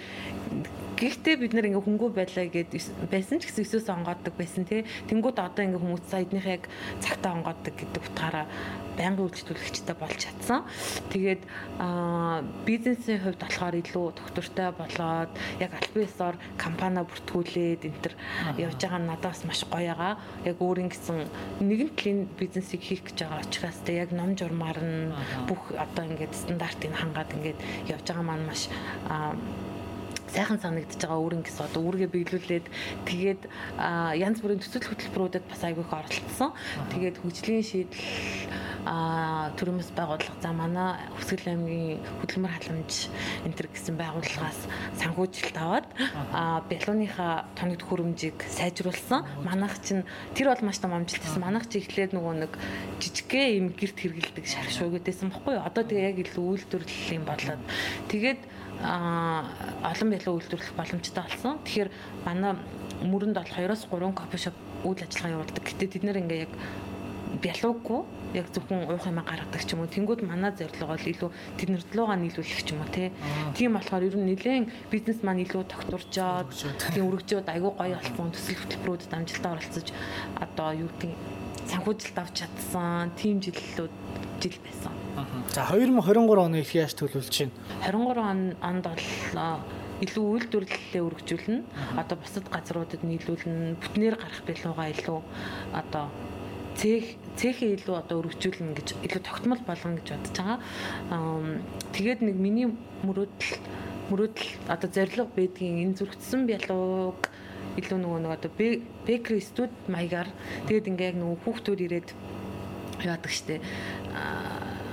Гэхдээ 0.99 1.37
бид 1.39 1.53
нэр 1.55 1.71
ингээ 1.71 1.87
хөнгөө 1.87 2.11
байлаа 2.11 2.47
гэд 2.51 2.75
байсан 3.07 3.39
ч 3.39 3.47
гэсэн 3.47 3.63
өсөөс 3.63 3.87
онгоодог 3.87 4.35
байсан 4.35 4.67
тий. 4.67 4.83
Тэнгүүд 5.07 5.39
одоо 5.39 5.63
ингээ 5.63 5.79
хүмүүс 5.79 6.05
саядных 6.11 6.47
яг 6.47 6.67
цагтаа 6.99 7.39
онгоодог 7.39 7.75
гэдэг 7.79 8.03
утгаараа 8.03 8.51
байнгын 8.99 9.31
үйлчлүүлэгчтэй 9.31 9.95
болж 9.95 10.19
чадсан. 10.19 10.67
Тэгээд 11.15 11.43
бизнесийн 12.67 13.23
хувьд 13.23 13.39
болохоор 13.39 13.79
илүү 13.79 14.07
доктортой 14.19 14.69
болоод 14.75 15.31
яг 15.63 15.71
альбисоор 15.79 16.35
компани 16.59 17.07
бүртгүүлээд 17.07 17.87
энэ 17.87 18.03
төр 18.03 18.15
явж 18.59 18.83
байгаа 18.83 18.99
надаас 18.99 19.47
маш 19.47 19.63
гоё 19.71 19.95
байгаа. 19.95 20.19
Яг 20.43 20.59
өөрийн 20.59 20.91
гэсэн 20.91 21.31
нэгэн 21.63 21.91
талын 21.95 22.21
бизнесийг 22.35 22.83
хийх 22.83 23.07
гэж 23.07 23.23
байгаа 23.23 23.47
учраас 23.47 23.79
тэ 23.87 24.03
яг 24.03 24.11
ном 24.11 24.35
журмаар 24.35 24.79
нь 24.83 25.15
бүх 25.47 25.71
одоо 25.79 26.05
ингээд 26.11 26.35
стандартыг 26.35 26.91
хангаад 26.91 27.31
ингээд 27.39 27.59
явж 27.87 28.03
байгаа 28.03 28.27
маань 28.27 28.47
маш 28.51 28.67
сайхан 30.29 30.61
санагдаж 30.61 31.01
байгаа 31.01 31.21
өөрөнгөс 31.25 31.59
одоо 31.65 31.83
үүргээ 31.89 32.11
биелүүлээд 32.13 32.67
тэгээд 33.09 33.43
янз 34.21 34.39
бүрийн 34.45 34.63
төсөл 34.63 34.89
хөтөлбөрүүдэд 34.89 35.45
бас 35.49 35.61
айгүйх 35.65 35.93
оролцсон. 35.93 36.53
Тэгээд 36.93 37.17
хөгжлийн 37.25 37.65
шийдэл 37.65 38.05
төрөмс 39.59 39.91
байгууллага 39.93 40.39
за 40.41 40.53
манай 40.55 40.97
Хүсгэл 41.19 41.53
аймгийн 41.53 42.01
хөдөлмөр 42.23 42.53
халамж 42.57 43.11
энэ 43.45 43.57
төр 43.59 43.69
гэсэн 43.75 43.99
байгууллагаас 44.01 44.61
санхүүжилт 45.03 45.57
аваад 45.59 45.89
бялууныхаа 46.71 47.45
тоног 47.59 47.83
хөрөмжийг 47.85 48.39
сайжруулсан. 48.49 49.27
Манайх 49.45 49.77
чинь 49.83 50.07
тэр 50.33 50.55
бол 50.55 50.65
маш 50.65 50.79
том 50.81 50.95
амжилт 50.95 51.21
байсан. 51.21 51.43
Манайх 51.43 51.69
чи 51.69 51.83
эхлээд 51.83 52.17
нөгөө 52.17 52.35
нэг 52.49 52.53
жижигхэн 53.03 53.57
юм 53.61 53.67
гэрт 53.77 53.99
хэргэлдэг 53.99 54.47
шарх 54.47 54.73
шуугдээсэн 54.73 55.35
баггүй? 55.37 55.59
Одоо 55.59 55.83
тэгээ 55.85 56.09
яг 56.09 56.19
илүү 56.25 56.45
үйлдвэрлэл 56.49 57.17
юм 57.19 57.25
болоод 57.29 57.63
тэгээд 58.09 58.41
олон 58.83 60.09
бялуу 60.11 60.35
үйлдвэрлэх 60.39 60.75
боломжтой 60.79 61.23
болсон. 61.27 61.59
Тэгэхээр 61.67 61.91
манай 62.25 62.55
мөрөнд 63.03 63.37
бол 63.39 63.51
2-3 63.51 64.15
кофе 64.15 64.39
шоп 64.39 64.57
үйл 64.87 65.03
ажиллагаа 65.03 65.35
явуулдаг. 65.43 65.65
Гэтэ 65.67 65.87
тэд 65.99 66.05
нэр 66.07 66.23
ингээ 66.23 66.45
яг 66.47 66.53
бялуугүй 67.43 68.01
яг 68.39 68.47
зөвхөн 68.53 68.89
уух 68.89 69.07
юм 69.07 69.21
гаргадаг 69.21 69.63
ч 69.65 69.75
юм 69.75 69.83
уу. 69.83 69.91
Тэнгүүд 69.91 70.23
манай 70.25 70.53
зорилго 70.55 70.95
бол 70.95 71.11
илүү 71.13 71.31
тэднэрд 71.59 71.91
луугаа 71.97 72.19
нийлүүлэх 72.21 72.63
ч 72.65 72.73
юм 72.73 72.81
уу 72.83 72.91
тий. 72.93 73.11
Тийм 73.57 73.75
болохоор 73.75 74.07
ер 74.07 74.17
нь 74.17 74.29
нэлээд 74.31 74.71
бизнес 74.93 75.21
маань 75.23 75.45
илүү 75.45 75.63
тогтворжоод 75.69 76.49
тийм 76.95 77.09
өргөжөөд 77.09 77.49
айгүй 77.49 77.73
гоё 77.73 77.97
болсон 77.99 78.33
төсөл 78.33 78.61
хөтөлбөрүүдэд 78.63 79.17
амжилтаа 79.17 79.53
оролцож 79.57 79.87
одоо 80.41 80.69
юу 80.77 80.91
гэдэг 80.99 81.13
санхүүжилт 81.69 82.17
авч 82.19 82.35
чадсан 82.45 83.13
тийм 83.17 83.37
жилүүд 83.45 83.93
жил 84.41 84.59
байсан. 84.65 85.08
За 85.53 85.67
2023 85.71 86.39
оны 86.39 86.61
их 86.61 86.73
яаж 86.75 86.95
төлөвлөж 86.95 87.35
байна? 87.35 87.55
23 87.87 88.57
онд 88.63 88.85
бол 88.87 89.05
илүү 89.99 90.25
үйлдвэрлэлээ 90.31 91.03
өргөжүүлнэ. 91.03 91.59
Одоо 91.99 92.17
бусад 92.23 92.47
газруудад 92.53 93.03
нийлүүлнэ. 93.03 93.79
Бүтнээр 93.83 94.15
гарах 94.15 94.43
билуугаа 94.47 94.89
илүү 94.95 95.21
одоо 95.75 96.07
цех 96.79 97.19
цехээ 97.35 97.83
илүү 97.83 97.97
одоо 97.99 98.23
өргөжүүлнэ 98.23 98.79
гэж 98.79 98.89
илүү 99.03 99.23
тогтмол 99.27 99.63
болгоно 99.67 99.99
гэж 99.99 100.09
бодож 100.15 100.37
байгаа. 100.39 100.59
Тэгээд 101.91 102.21
нэг 102.23 102.37
миний 102.39 102.71
мөрөөдөл 103.03 103.53
мөрөөдөл 104.15 104.51
одоо 104.71 104.89
зорилго 104.89 105.31
байдгийн 105.35 105.83
энэ 105.91 105.99
зүрхтсэн 105.99 106.47
бялууг 106.47 107.27
илүү 107.83 107.99
нөгөө 107.99 108.21
нэг 108.23 108.33
одоо 108.39 108.51
бекри 109.07 109.43
студ 109.43 109.75
маягаар 109.91 110.31
тэгээд 110.71 110.89
ингээ 110.95 111.11
яг 111.13 111.17
нөгөө 111.19 111.39
хүүхдүүд 111.43 111.81
ирээд 111.87 112.09
яадаг 113.05 113.31
штэ 113.31 113.61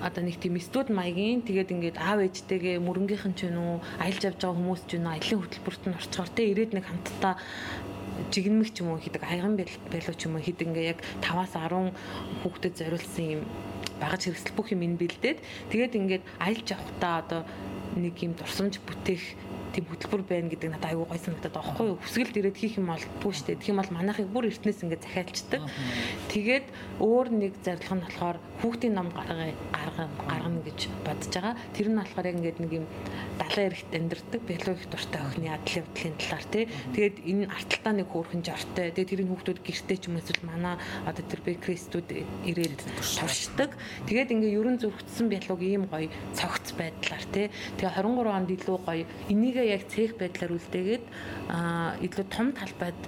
одоо 0.06 0.22
нэг 0.22 0.38
тийм 0.38 0.62
студ 0.62 0.94
маягийн. 0.94 1.42
Тэгээд 1.42 1.74
ингээд 1.74 1.98
аав 1.98 2.22
ээжтэйгээ 2.22 2.78
мөрөнгийнхэн 2.78 3.34
ч 3.34 3.50
юм 3.50 3.58
уу 3.58 3.76
аялж 3.98 4.22
явж 4.22 4.38
байгаа 4.38 4.54
хүмүүс 4.54 4.82
ч 4.86 5.02
юм 5.02 5.10
уу 5.10 5.14
аялын 5.18 5.42
хөтөлбөрт 5.42 5.84
нь 5.90 5.98
орцгоор 5.98 6.30
те 6.30 6.42
ирээд 6.54 6.72
нэг 6.78 6.86
хамтдаа 6.86 7.34
жигнэмэг 8.30 8.70
ч 8.70 8.78
юм 8.86 8.94
уу 8.94 9.02
хийдэг 9.02 9.24
аяган 9.26 9.58
байлуу 9.58 10.16
ч 10.16 10.22
юм 10.30 10.38
уу 10.38 10.46
хийдэг. 10.46 10.70
Ингээ 10.70 10.92
яг 10.94 11.00
5-аас 11.26 11.58
10 11.58 11.92
хүүхдэд 12.46 12.74
зориулсан 12.78 13.26
юм 13.26 13.42
багаж 14.00 14.22
хэрэгсэл 14.30 14.56
бүх 14.56 14.70
юм 14.72 14.86
энэ 14.86 15.00
бэлдээд. 15.02 15.40
Тэгээд 15.74 15.94
ингээд 15.98 16.24
аялж 16.38 16.68
явахдаа 16.70 17.14
одоо 17.26 17.42
нэг 17.98 18.16
юм 18.22 18.38
дурсамж 18.38 18.78
бүтээх 18.84 19.24
тийм 19.76 19.86
хөтөлбөр 19.92 20.24
байна 20.24 20.48
гэдэг 20.48 20.72
надад 20.72 20.96
аюу 20.96 21.04
гой 21.04 21.20
санагдаад 21.20 21.52
байгаа 21.52 21.68
байхгүй 21.76 21.88
юу. 21.92 22.00
Хүсгэлд 22.00 22.36
ирээд 22.40 22.56
хийх 22.56 22.80
юм 22.80 22.88
болдгоо 22.88 23.32
шүү 23.36 23.46
дээ. 23.52 23.60
Тэгэх 23.60 23.72
юм 23.76 23.80
бол 23.84 23.92
манайхыг 23.92 24.28
бүр 24.32 24.48
эртнээс 24.48 24.80
ингээд 24.88 25.04
захиалцдаг. 25.04 25.62
Тэгээд 26.32 26.68
өөр 27.04 27.28
нэг 27.36 27.54
зорилго 27.60 27.96
нь 28.00 28.06
болохоор 28.08 28.38
хүүхдийн 28.64 28.96
ном 28.96 29.12
гаргая 29.12 29.52
гаргана 29.76 30.62
гэж 30.64 30.80
бодож 31.04 31.34
байгаа. 31.36 31.56
Тэр 31.76 31.88
нь 31.92 32.00
болохоор 32.00 32.28
яг 32.32 32.38
ингээд 32.40 32.60
нэг 32.64 32.72
юм 32.72 32.86
далайн 33.36 33.68
эрэгт 33.68 33.92
амьдардаг 33.92 34.42
биологи 34.48 34.88
дуртай 34.88 35.22
охины 35.28 35.48
адал 35.52 35.76
явдлын 35.84 36.16
талаар 36.24 36.46
тий. 36.48 36.64
Тэгээд 36.96 37.16
энэ 37.28 37.46
арталтаа 37.52 37.94
нэг 38.00 38.08
хөөрхөн 38.08 38.42
жортой. 38.48 38.86
Тэгээд 38.96 39.10
тэрийн 39.12 39.30
хүүхдүүд 39.36 39.60
гэртээ 39.60 39.98
ч 40.00 40.04
юм 40.08 40.16
эсвэл 40.24 40.48
манай 40.48 40.80
одоо 41.04 41.24
тэр 41.28 41.42
бекрестүүд 41.44 42.08
ирээд 42.48 42.80
туршдаг. 42.96 43.76
Тэгээд 44.08 44.32
ингээд 44.32 44.56
ерөн 44.56 44.78
зүрхтсэн 44.80 45.28
биолог 45.28 45.60
ийм 45.60 45.84
гоё 45.92 46.08
цогц 46.32 46.72
байдлаар 46.80 47.26
тий. 47.36 47.52
Тэгээ 47.76 47.92
23 48.00 48.32
онд 48.32 48.50
илүү 48.56 48.78
гоё 48.88 49.04
энийг 49.28 49.65
яг 49.74 49.84
цех 49.90 50.18
байдлаар 50.20 50.56
үлдээгээд 50.56 51.06
илүү 52.06 52.26
том 52.30 52.54
талбайд 52.54 53.00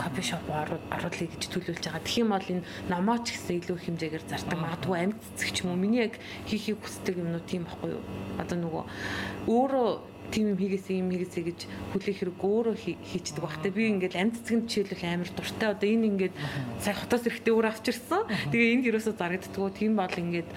кофе 0.00 0.22
шоп 0.22 0.48
оруулъя 0.48 1.28
гэж 1.28 1.42
төлөвлөж 1.52 1.84
байгаа. 1.84 2.00
Тэгэх 2.00 2.22
юм 2.24 2.30
бол 2.32 2.48
энэ 2.48 2.64
номоо 2.88 3.18
ч 3.20 3.36
гэсэн 3.36 3.60
илүү 3.60 3.78
хэмжээгээр 3.84 4.24
зардаг. 4.24 4.58
Магадгүй 4.58 4.96
амьд 4.96 5.18
цэцэг 5.36 5.48
ч 5.52 5.56
юм 5.64 5.74
уу. 5.74 5.82
Миний 5.82 6.08
яг 6.08 6.14
хийхийг 6.48 6.80
хүсдэг 6.80 7.20
юмнууд 7.20 7.44
тийм 7.44 7.68
байхгүй 7.68 7.90
юу? 7.98 8.02
Одоо 8.40 8.56
нөгөө 8.56 8.84
өөрөө 9.50 9.88
тийм 10.30 10.54
юм 10.54 10.58
хийгээсэй 10.62 11.02
юм 11.02 11.10
хийгээсэй 11.10 11.44
гэж 11.50 11.60
хүлээх 11.90 12.18
хэрэг 12.22 12.38
өөрөө 12.38 12.74
хийчдэг 12.78 13.42
багтаа 13.42 13.70
би 13.74 13.82
ингээд 13.90 14.14
амьд 14.14 14.34
цэцгэнд 14.38 14.66
жишээлбэл 14.70 15.04
амар 15.10 15.30
дуртай. 15.34 15.68
Одоо 15.74 15.88
энэ 15.90 16.06
ингээд 16.06 16.34
сая 16.78 16.94
хотоос 16.94 17.26
эрэхтэй 17.26 17.52
өөр 17.52 17.66
авчирсан 17.66 18.22
тэгээ 18.54 18.72
энд 18.78 18.84
юусоо 18.86 19.14
зарагддггүй. 19.18 19.70
Тийм 19.74 19.98
бол 19.98 20.14
ингээд 20.14 20.48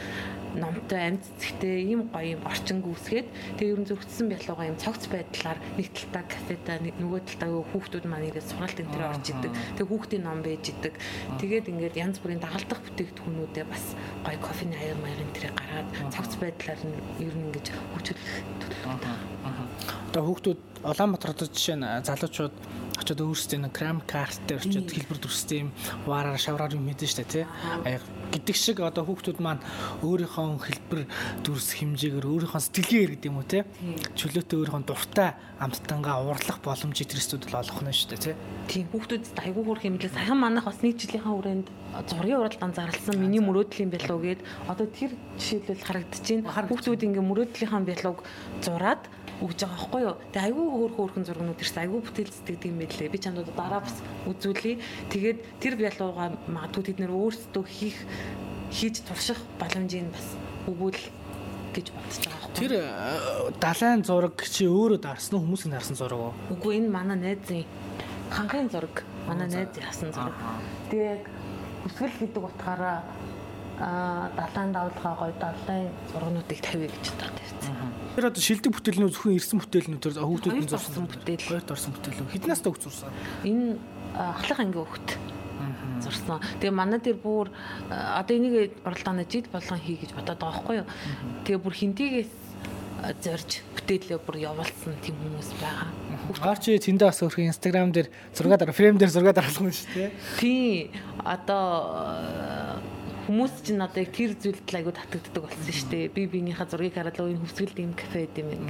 номтой 0.56 1.02
амьд 1.10 1.24
цэцэгтэй 1.24 1.90
ийм 1.90 2.10
гоё 2.14 2.38
юм 2.38 2.42
орчин 2.46 2.80
гүйсгээд 2.86 3.28
тэгээ 3.58 3.74
ерөн 3.74 3.88
зөрчсөн 3.90 4.28
бялууга 4.30 4.70
юм 4.70 4.78
цогц 4.78 5.10
байдлаар 5.10 5.60
нэг 5.78 5.88
талтаа 5.94 6.24
кафеда 6.30 6.74
нөгөө 7.02 7.22
талтаа 7.26 7.50
хүүхдүүд 7.74 8.06
маань 8.06 8.30
ирээд 8.30 8.50
сургалт 8.50 8.80
энэ 8.80 8.94
төр 8.94 9.04
орж 9.10 9.26
идэг. 9.34 9.52
Тэгээ 9.78 9.90
хүүхдийн 9.90 10.24
ном 10.24 10.40
байж 10.46 10.66
идэг. 10.70 10.94
Тэгээд 11.42 11.70
ингээд 11.74 11.96
янз 11.98 12.18
бүрийн 12.22 12.42
дагалдах 12.44 12.82
бүтээгдэхүүнүүдээ 12.86 13.66
бас 13.66 13.84
гоё 14.26 14.40
кофений 14.42 14.78
аяр 14.78 15.00
маягийн 15.02 15.34
тэрийг 15.34 15.56
гаргаад 15.58 15.90
цогц 16.14 16.34
байдлаар 16.38 16.82
нь 16.86 16.98
ер 17.24 17.34
нь 17.34 17.46
ингэж 17.50 17.68
хөгжүүлэх 17.74 18.34
төлөвлөлттэй 18.62 19.34
Одоо 20.14 20.24
хүүхдүүд 20.30 20.62
Улаанбаатар 20.84 21.32
хотод 21.34 21.56
жишээ 21.56 21.78
нь 21.80 21.88
залуучууд 22.06 22.56
очиод 23.02 23.22
өөрсдөө 23.24 23.60
нэг 23.66 23.74
крем 23.74 24.00
карт 24.06 24.40
дээр 24.46 24.62
очиод 24.62 24.92
хэлбэр 24.92 25.20
төрстэй 25.20 25.66
юм 25.66 25.70
ваараар 26.06 26.38
шавраар 26.38 26.78
юм 26.78 26.86
мэдэн 26.86 27.10
штэ 27.10 27.26
тий. 27.26 27.46
Гэдэг 28.34 28.56
шиг 28.58 28.78
одоо 28.82 29.06
хүүхдүүд 29.06 29.40
маань 29.40 29.62
өөрийнхөө 30.02 30.58
хэлбэр 30.66 31.02
дүрс 31.46 31.78
хэмжээгээр 31.78 32.26
өөрийнхөө 32.26 32.62
сэтгэлгээр 32.66 33.12
гэдэг 33.14 33.30
юм 33.30 33.38
уу 33.38 33.46
те? 33.46 33.64
Чөлөөтэй 34.18 34.58
өөрийнхөө 34.58 34.84
дуртай 34.90 35.30
амттангаа 35.62 36.26
уурлах 36.26 36.60
боломжийг 36.66 37.14
тэрстүүд 37.14 37.54
л 37.54 37.62
олох 37.62 37.80
нь 37.86 37.94
шүү 37.94 38.10
дээ 38.18 38.34
те? 38.34 38.40
Тийм 38.68 38.90
хүүхдүүд 38.90 39.24
айгүй 39.38 39.64
хурх 39.64 39.84
хэмлээ 39.86 40.12
саяхан 40.12 40.40
манайх 40.42 40.66
бас 40.66 40.82
нэг 40.82 40.98
жилийнхаа 40.98 41.34
хүрээнд 41.38 41.68
зургийн 42.10 42.42
уралдаан 42.42 42.74
зарласан 42.74 43.22
миний 43.22 43.42
мөрөөдлийн 43.44 43.94
бялуу 43.94 44.20
гээд 44.20 44.42
одоо 44.66 44.88
тэр 44.90 45.12
жишээлбэл 45.38 45.86
харагдчихээн 45.86 46.42
хүүхдүүд 46.50 47.06
ингээ 47.06 47.24
мөрөөдлийнхаа 47.30 47.82
бялууг 47.86 48.20
зураад 48.66 49.04
өгж 49.44 49.60
байгаа 49.60 49.76
байхгүй 49.76 50.02
юу. 50.08 50.16
Тэгээ 50.32 50.48
айгүй 50.48 50.66
хөөх 50.72 50.96
хөөхөн 50.96 51.26
зургнууд 51.28 51.60
ирсэн. 51.60 51.84
Айгүй 51.84 52.00
бүтээл 52.00 52.32
зэтгэдэг 52.32 52.72
юм 52.72 52.80
байлээ. 52.80 53.12
Би 53.12 53.20
чамд 53.20 53.44
дараа 53.52 53.82
бас 53.84 53.98
үзүүлье. 54.24 54.80
Тэгээд 55.12 55.40
тэр 55.60 55.74
бялууга 55.76 56.32
магадгүй 56.48 56.84
тэд 56.88 56.98
нэр 57.04 57.12
өөрсдөө 57.12 57.64
хийх 57.68 58.00
хийж 58.72 59.04
турших 59.04 59.40
боломжийг 59.60 60.08
бас 60.16 60.28
өгвөл 60.66 61.02
гэж 61.76 61.88
бодож 61.92 62.18
байгаа 62.24 62.40
байхгүй. 62.40 62.60
Тэр 62.64 62.74
далайн 63.60 64.02
зураг 64.08 64.38
чи 64.48 64.64
өөрөө 64.70 65.00
дарсан 65.04 65.36
уу 65.38 65.44
хүмүүсийн 65.44 65.74
дарсан 65.76 65.98
зураг 66.00 66.20
уу? 66.32 66.34
Үгүй 66.54 66.80
энэ 66.80 66.90
манай 66.90 67.18
найзын 67.20 67.66
ханхын 68.32 68.70
зураг. 68.70 69.04
Манай 69.28 69.48
найз 69.50 69.76
яасан 69.78 70.14
зураг. 70.14 70.38
Тэгээ 70.90 71.12
яг 71.20 71.24
өсгөл 71.86 72.16
гэдэг 72.22 72.44
утгаараа 72.44 73.04
а 73.80 74.30
далайн 74.38 74.72
давлгаа 74.74 75.14
гоё 75.18 75.34
далайн 75.40 75.90
зургнуудыг 76.14 76.60
тавья 76.62 76.90
гэж 76.90 77.06
бодоод 77.14 77.36
байсан. 77.40 77.76
Тэр 78.16 78.26
одоо 78.30 78.42
шилдэг 78.42 78.72
бүтээлнүү 78.74 79.10
зөвхөн 79.10 79.38
ирсэн 79.38 79.60
бүтээлнүү 79.62 80.00
тэр 80.02 80.14
хүүхдүүд 80.22 80.58
нь 80.62 80.70
зурсан 80.70 81.06
бүтээл. 81.10 81.50
Хоёрт 81.50 81.74
орсон 81.74 81.92
бүтээл. 81.98 82.30
Хэднээс 82.30 82.62
төгс 82.62 82.82
зурсан? 82.86 83.10
Энэ 83.42 83.82
ахлах 84.14 84.60
ангийн 84.62 84.86
хүүхд 84.86 85.08
зурсан. 86.04 86.40
Тэгээ 86.62 86.76
манай 86.76 87.00
дээр 87.02 87.18
бүр 87.18 87.50
одоо 87.90 88.34
энийг 88.38 88.78
уралдааны 88.86 89.26
жил 89.26 89.48
болгон 89.50 89.80
хий 89.82 89.98
гэж 89.98 90.14
бодоод 90.14 90.38
байгаа 90.38 90.54
байхгүй 90.54 90.76
юу. 90.84 90.88
Тэгээ 91.48 91.64
бүр 91.64 91.74
хинтигээс 91.74 92.34
зорж 93.24 93.60
бүтээлээ 93.76 94.20
бүр 94.24 94.38
явуулсан 94.40 94.96
тийм 95.04 95.18
хүмүүс 95.20 95.50
байгаа. 95.60 95.92
Арчи 96.40 96.80
тэндээ 96.80 97.10
бас 97.12 97.20
өөрхөн 97.20 97.52
инстаграм 97.52 97.92
дээр 97.92 98.08
зураг 98.32 98.60
дараа 98.60 98.76
фрейм 98.76 98.96
дээр 98.96 99.12
зураг 99.12 99.36
дараалсан 99.36 99.72
шүү 99.76 99.92
дээ. 99.92 100.10
Тий. 100.40 100.92
Одоо 101.20 101.66
хүмүүс 103.28 103.54
чинь 103.64 103.80
одоо 103.80 104.04
яг 104.04 104.12
тэр 104.12 104.36
зүйлд 104.36 104.68
л 104.68 104.78
айгуу 104.78 104.94
татагддаг 104.96 105.44
болсон 105.48 105.72
шүү 105.72 105.90
дээ. 105.92 106.12
Би 106.12 106.28
биенийхээ 106.28 106.68
зургийг 106.68 106.96
хараад 107.00 107.20
энэ 107.20 107.40
хөвсгөл 107.40 107.76
дэм 107.76 107.94
кафе 107.96 108.28
гэдэм 108.28 108.48
юм. 108.52 108.68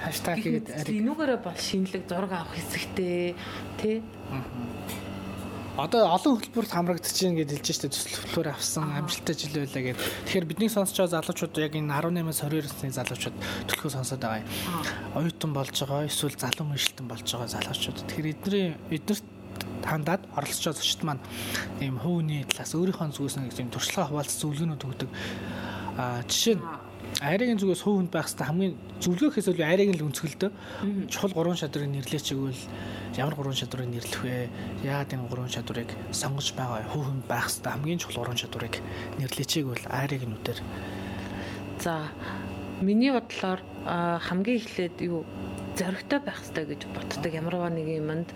Хаштаг 0.00 0.36
хийгээд 0.42 0.68
ариг. 0.72 0.96
Энүүгээрээ 0.96 1.40
бол 1.44 1.60
шинэлэг 1.60 2.04
зураг 2.08 2.32
авах 2.32 2.56
хэсэгтэй 2.56 3.36
тий. 3.76 4.00
Одоо 5.80 6.12
олон 6.12 6.36
хөтөлбөрт 6.36 6.72
хамрагдчихээн 6.76 7.36
гэж 7.40 7.48
хэлж 7.56 7.68
штэ 7.72 7.88
төсөл 7.88 8.16
хөтөлбөр 8.20 8.48
авсан 8.52 8.90
амжилттай 9.00 9.32
жил 9.38 9.54
байлаа 9.64 9.82
гэд. 9.86 10.02
Тэгэхээр 10.28 10.48
бидний 10.50 10.68
байгаа 10.68 11.08
залуучууд 11.08 11.56
яг 11.56 11.72
энэ 11.72 11.94
18-аас 11.94 12.42
22 12.42 12.68
насны 12.68 12.90
залуучууд 12.90 13.36
төлхөө 13.70 13.90
сонсоод 13.94 14.20
байгаа 14.20 14.44
юм. 14.44 14.50
Оюутан 15.16 15.52
болж 15.56 15.72
байгаа, 15.72 16.04
эсвэл 16.04 16.36
залуу 16.36 16.66
мэрэгчлэн 16.68 17.08
болж 17.08 17.24
байгаа 17.24 17.48
залуучууд. 17.48 17.96
Тэгэхээр 18.02 18.28
эдний 18.34 18.66
эднэрт 18.92 19.24
хандаад 19.84 20.22
оролцож 20.36 20.64
байгаа 20.64 20.80
зочд 20.80 21.00
маань 21.04 21.22
ийм 21.80 21.96
хөвний 21.98 22.44
талаас 22.48 22.72
өөрийнхөө 22.74 23.12
зүгээс 23.14 23.36
нэг 23.40 23.54
тийм 23.54 23.68
туршлага 23.72 24.08
хуваалцсан 24.10 24.40
зөвлөгөөнүүд 24.40 24.86
өгдөг. 24.86 25.10
Аа 26.00 26.22
жишээ 26.28 26.56
нь 26.58 26.64
айрын 27.20 27.58
зүгээс 27.58 27.82
хувь 27.82 27.96
хүнд 27.98 28.12
байх 28.14 28.28
хэвээр 28.30 28.48
хамгийн 28.48 28.74
зөвлөгөөхөөс 29.02 29.48
илүү 29.50 29.66
айрыг 29.66 29.90
л 29.96 30.06
өнцгөлдөө 30.08 30.50
чухал 31.10 31.34
гурван 31.34 31.58
шадрыг 31.58 31.88
нэрлэеч 31.90 32.26
гэвэл 32.32 32.62
ямар 33.18 33.34
гурван 33.34 33.58
шадрыг 33.58 33.88
нэрлэх 33.90 34.22
вэ? 34.22 34.48
Яагаад 34.86 35.12
энэ 35.12 35.26
гурван 35.28 35.50
шадрыг 35.50 35.90
сонгож 36.14 36.54
байгаа 36.54 36.86
хувь 36.86 37.08
хүнд 37.10 37.24
байх 37.26 37.50
хэвээр 37.50 37.72
хамгийн 37.74 38.00
чухал 38.00 38.20
гурван 38.22 38.38
шадрыг 38.40 38.74
нэрлэеч 39.18 39.52
гэвэл 39.58 39.84
айрыг 39.90 40.22
нүдээр 40.24 40.60
За 41.80 42.08
миний 42.80 43.12
бодлоор 43.12 43.60
хамгийн 44.20 44.60
эхлээд 44.60 44.96
юу 45.00 45.24
зоригтой 45.78 46.20
байх 46.24 46.38
хэрэгтэй 46.40 46.64
гэж 46.72 46.82
боддог. 46.94 47.32
Ямарваа 47.32 47.70
нэг 47.70 47.88
юмд 48.00 48.28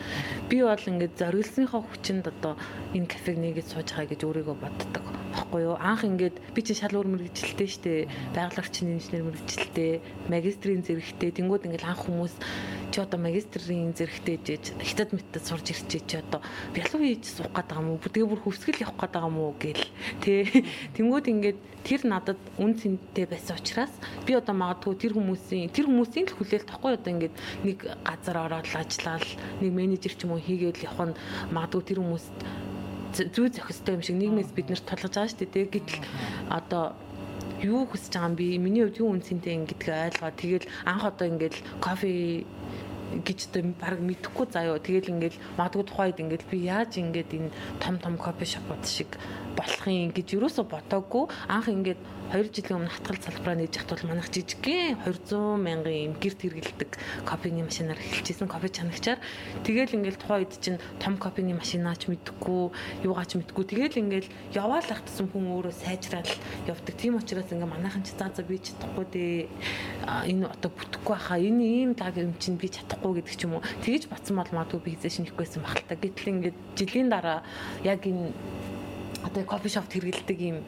би 0.50 0.62
бол 0.62 0.84
ингээд 0.90 1.18
зориулсныхоо 1.18 1.82
хүчинд 1.82 2.28
одоо 2.30 2.54
энэ 2.94 3.10
кафег 3.10 3.36
нэгэд 3.40 3.66
сууж 3.70 3.88
байгаа 3.90 4.10
гэж 4.12 4.20
өөрийгөө 4.22 4.56
боддог 4.60 5.23
баггүй 5.34 5.60
юу? 5.66 5.76
Анх 5.76 6.06
ингээд 6.06 6.38
би 6.54 6.60
чи 6.62 6.78
шал 6.78 6.94
өөр 6.94 7.10
мэрэгчлээ 7.10 7.68
штэ 7.68 7.92
байгалийн 8.32 8.96
инженер 8.96 9.26
мэрэгчлээ 9.26 10.30
магистрийн 10.30 10.86
зэрэгтэй 10.86 11.30
тэнгууд 11.34 11.66
ингээд 11.66 11.84
анх 11.84 12.06
хүмүүс 12.06 12.34
чи 12.94 13.02
одоо 13.02 13.18
магистрийн 13.18 13.90
зэрэгтэй 13.98 14.38
жиж 14.46 14.64
хятад 14.78 15.10
мэттэд 15.10 15.42
сурж 15.42 15.66
ирчээ 15.74 16.02
чи 16.06 16.16
одоо. 16.22 16.38
Бялуу 16.70 17.02
хийж 17.02 17.26
суух 17.26 17.50
гээд 17.50 17.66
байгаа 17.66 17.82
мó 17.82 17.98
тэгээ 17.98 18.30
бүр 18.30 18.40
хөвсгөл 18.46 18.82
явах 18.86 18.98
гээд 19.02 19.14
байгаа 19.18 19.32
мó 19.34 19.50
гэл. 19.58 19.84
Тэ 20.22 20.62
тэнгууд 20.94 21.26
ингээд 21.26 21.58
тэр 21.82 22.00
надад 22.06 22.38
үн 22.54 22.78
цэнтэй 22.78 23.26
байсан 23.26 23.58
учраас 23.58 23.90
би 24.22 24.38
одоо 24.38 24.54
магадгүй 24.54 24.94
тэр 24.94 25.12
хүмүүсийн 25.18 25.74
тэр 25.74 25.90
хүмүүсийн 25.90 26.30
л 26.30 26.36
хүлээлт 26.38 26.70
тахгүй 26.70 26.94
одоо 26.94 27.10
ингээд 27.18 27.34
нэг 27.66 27.78
газар 28.06 28.36
ороод 28.46 28.70
ажиллаад 28.70 29.26
нэг 29.58 29.70
менежер 29.74 30.14
ч 30.14 30.22
юм 30.24 30.38
уу 30.38 30.40
хийгээд 30.40 30.86
явах 30.86 31.12
нь 31.12 31.18
магадгүй 31.50 31.82
тэр 31.82 31.98
хүмүүст 31.98 32.38
зүй 33.14 33.48
зохистой 33.50 33.94
юм 33.96 34.02
шиг 34.02 34.16
нийгмээс 34.18 34.50
бид 34.56 34.68
нарт 34.70 34.86
тулгаж 34.86 35.14
байгаа 35.14 35.30
шүү 35.30 35.48
дээ 35.50 35.66
гэтэл 35.70 36.00
одоо 36.50 36.84
юу 37.62 37.86
хүсэж 37.86 38.12
байгаа 38.12 38.28
юм 38.28 38.36
би 38.36 38.46
миний 38.58 38.82
хувьд 38.84 39.00
юу 39.00 39.10
үнцэнтэй 39.14 39.54
ингэдэг 39.54 39.88
ойлгоо 39.88 40.32
тэгэл 40.34 40.66
анх 40.84 41.04
одоо 41.04 41.26
ингээд 41.30 41.56
кофе 41.80 42.44
гэж 43.24 43.40
тэ 43.52 43.62
баг 43.78 44.00
мэдэхгүй 44.00 44.46
заяо. 44.50 44.78
Тэгэл 44.80 45.12
ингээл 45.14 45.38
магадгүй 45.58 45.84
тухайд 45.86 46.18
ингээл 46.20 46.50
би 46.50 46.58
яаж 46.66 46.98
ингээд 46.98 47.30
энэ 47.36 47.50
том 47.78 47.98
том 48.02 48.14
кофе 48.18 48.44
шопууд 48.44 48.84
шиг 48.84 49.10
болохын 49.54 50.10
гэж 50.10 50.34
юусоо 50.34 50.66
ботоогүй. 50.66 51.30
Анх 51.48 51.68
ингээд 51.70 52.00
2 52.32 52.50
жилийн 52.50 52.82
өмнө 52.82 52.90
хатгал 52.90 53.20
салбараа 53.20 53.54
нээж 53.60 53.76
явахт 53.78 53.92
бол 53.94 54.08
манайх 54.10 54.28
жижигхэн 54.32 54.96
200 55.04 55.60
мянган 55.60 55.92
юм 55.92 56.14
гэрт 56.18 56.40
хэрэгэлдэг 56.40 56.90
кофений 57.28 57.62
машинаар 57.62 58.00
эхэлчихсэн 58.00 58.48
кофе 58.48 58.68
чанагчаар. 58.72 59.20
Тэгэл 59.62 59.94
ингээл 60.00 60.18
тухайн 60.18 60.42
үед 60.42 60.56
чинь 60.58 60.80
том 60.98 61.20
кофений 61.20 61.54
машинаач 61.54 62.08
мэдхгүй, 62.08 62.72
юугаач 63.04 63.36
мэдхгүй. 63.36 63.64
Тэгэл 63.68 64.00
ингээл 64.02 64.28
яваал 64.56 64.88
ахтсан 64.88 65.28
хүн 65.30 65.52
өөрөө 65.52 65.74
сайжраад 65.76 66.26
явдаг. 66.66 66.94
Тийм 66.96 67.20
учраас 67.20 67.52
ингээ 67.52 67.68
манайхан 67.68 68.02
ч 68.02 68.16
заа 68.16 68.32
заа 68.32 68.48
би 68.48 68.56
чадахгүй 68.58 69.06
дээ. 69.12 69.36
Энэ 70.32 70.48
одоо 70.48 70.70
бүтэхгүй 70.72 71.16
хаа. 71.20 71.38
Энэ 71.38 71.62
ийм 71.62 71.92
таг 71.94 72.16
юм 72.16 72.34
чинь 72.40 72.56
би 72.56 72.72
чадахгүй 72.72 72.93
гэдэг 73.02 73.34
ч 73.34 73.42
юм 73.48 73.58
уу. 73.58 73.66
Тэгэж 73.82 74.12
батсан 74.12 74.36
бол 74.36 74.50
магадгүй 74.52 74.80
би 74.84 74.90
хийсэн 74.94 75.26
шинэхгүйсэн 75.26 75.62
багтал 75.64 75.88
та. 75.88 75.98
Гэтэл 75.98 76.30
ингээд 76.30 76.56
жилийн 76.78 77.08
дараа 77.10 77.42
яг 77.82 78.04
энэ 78.06 78.30
одоо 79.24 79.44
кофе 79.44 79.68
шопт 79.72 79.92
хэрэгэлдэг 79.96 80.38
ийм 80.40 80.58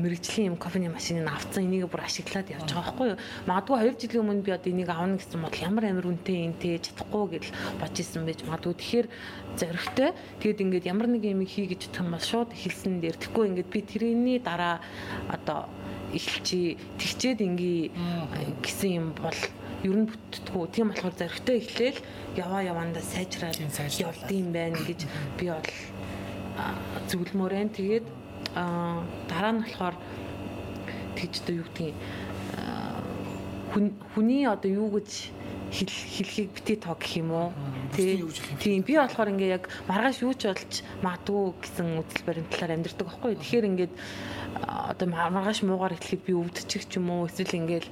мэрэгжлийн 0.00 0.52
юм 0.52 0.56
кофений 0.56 0.88
машиныг 0.88 1.28
авцсан 1.28 1.68
энийг 1.68 1.92
бүр 1.92 2.08
ашиглаад 2.08 2.48
явж 2.48 2.72
байгаа 2.72 2.88
байхгүй 2.88 3.08
юу. 3.12 3.18
Магадгүй 3.44 3.76
2 3.92 4.00
жилийн 4.00 4.22
өмнө 4.24 4.42
би 4.42 4.52
одоо 4.56 4.70
энийг 4.72 4.88
авна 4.88 5.20
гэсэн 5.20 5.40
бол 5.44 5.56
ямар 5.60 5.84
амар 5.92 6.08
үнэтэй 6.08 6.38
юм 6.48 6.54
те 6.56 6.80
чадахгүй 6.80 7.24
гэж 7.36 7.44
бодож 7.80 7.98
исэн 8.00 8.24
байж 8.24 8.40
магадгүй 8.48 8.74
тэгэхээр 8.80 9.06
зоригтой. 9.60 10.10
Тэгээд 10.40 10.62
ингээд 10.64 10.88
ямар 10.88 11.08
нэг 11.12 11.22
юм 11.28 11.44
хий 11.44 11.68
гэж 11.68 11.92
юм 11.92 12.16
бол 12.16 12.24
шууд 12.24 12.56
эхэлсэн 12.56 13.04
дээр 13.04 13.16
тэгэхгүй 13.20 13.44
ингээд 13.52 13.68
би 13.68 13.80
тэрний 13.84 14.38
дараа 14.40 14.80
одоо 15.28 15.68
эхэлчи 16.16 16.80
тэгчээд 16.96 17.44
ингээ 17.44 17.80
гэсэн 18.64 18.90
юм 18.96 19.06
бол 19.20 19.36
ер 19.82 19.96
нь 19.96 20.08
бүтдэггүй. 20.08 20.66
Тийм 20.70 20.88
болохоор 20.90 21.14
зоригтой 21.18 21.56
эхлээл 21.58 22.00
яваа 22.38 22.62
явандаа 22.62 23.02
сайжраад 23.02 23.58
явдсан 23.58 24.30
юм 24.30 24.50
байна 24.54 24.78
гэж 24.78 25.00
би 25.38 25.46
бол 25.50 25.70
зөвлөмөрэн 27.10 27.70
тэгээд 27.74 28.06
дараа 28.54 29.52
нь 29.52 29.62
болохоор 29.64 29.96
тэгж 31.18 31.34
одоо 31.42 31.54
юу 31.56 31.66
гэдгийг 31.66 31.96
хүний 34.12 34.44
одоо 34.44 34.70
юу 34.70 34.88
гэж 34.92 35.32
хэлхийг 35.72 36.52
бити 36.52 36.76
тоо 36.76 36.94
гэх 37.00 37.16
юм 37.16 37.32
уу? 37.32 37.52
Тийм. 37.96 38.84
Би 38.84 38.94
болохоор 39.00 39.32
ингээ 39.32 39.56
яг 39.56 39.72
маргааш 39.88 40.20
юу 40.20 40.36
ч 40.36 40.52
болж 40.52 40.84
магадгүй 41.00 41.56
гэсэн 41.64 41.86
үзэл 41.96 42.26
баримт 42.28 42.52
талаар 42.52 42.76
амьдэрдэг 42.76 43.06
байхгүй. 43.08 43.32
Тэгэхээр 43.40 43.68
ингээд 43.72 43.94
одоо 44.92 45.08
маргааш 45.08 45.64
муугаар 45.64 45.96
эхлэхэд 45.96 46.26
би 46.28 46.32
өвдчих 46.36 46.84
ч 46.84 47.00
юм 47.00 47.08
уу? 47.08 47.24
Эсвэл 47.24 47.56
ингээл 47.56 47.88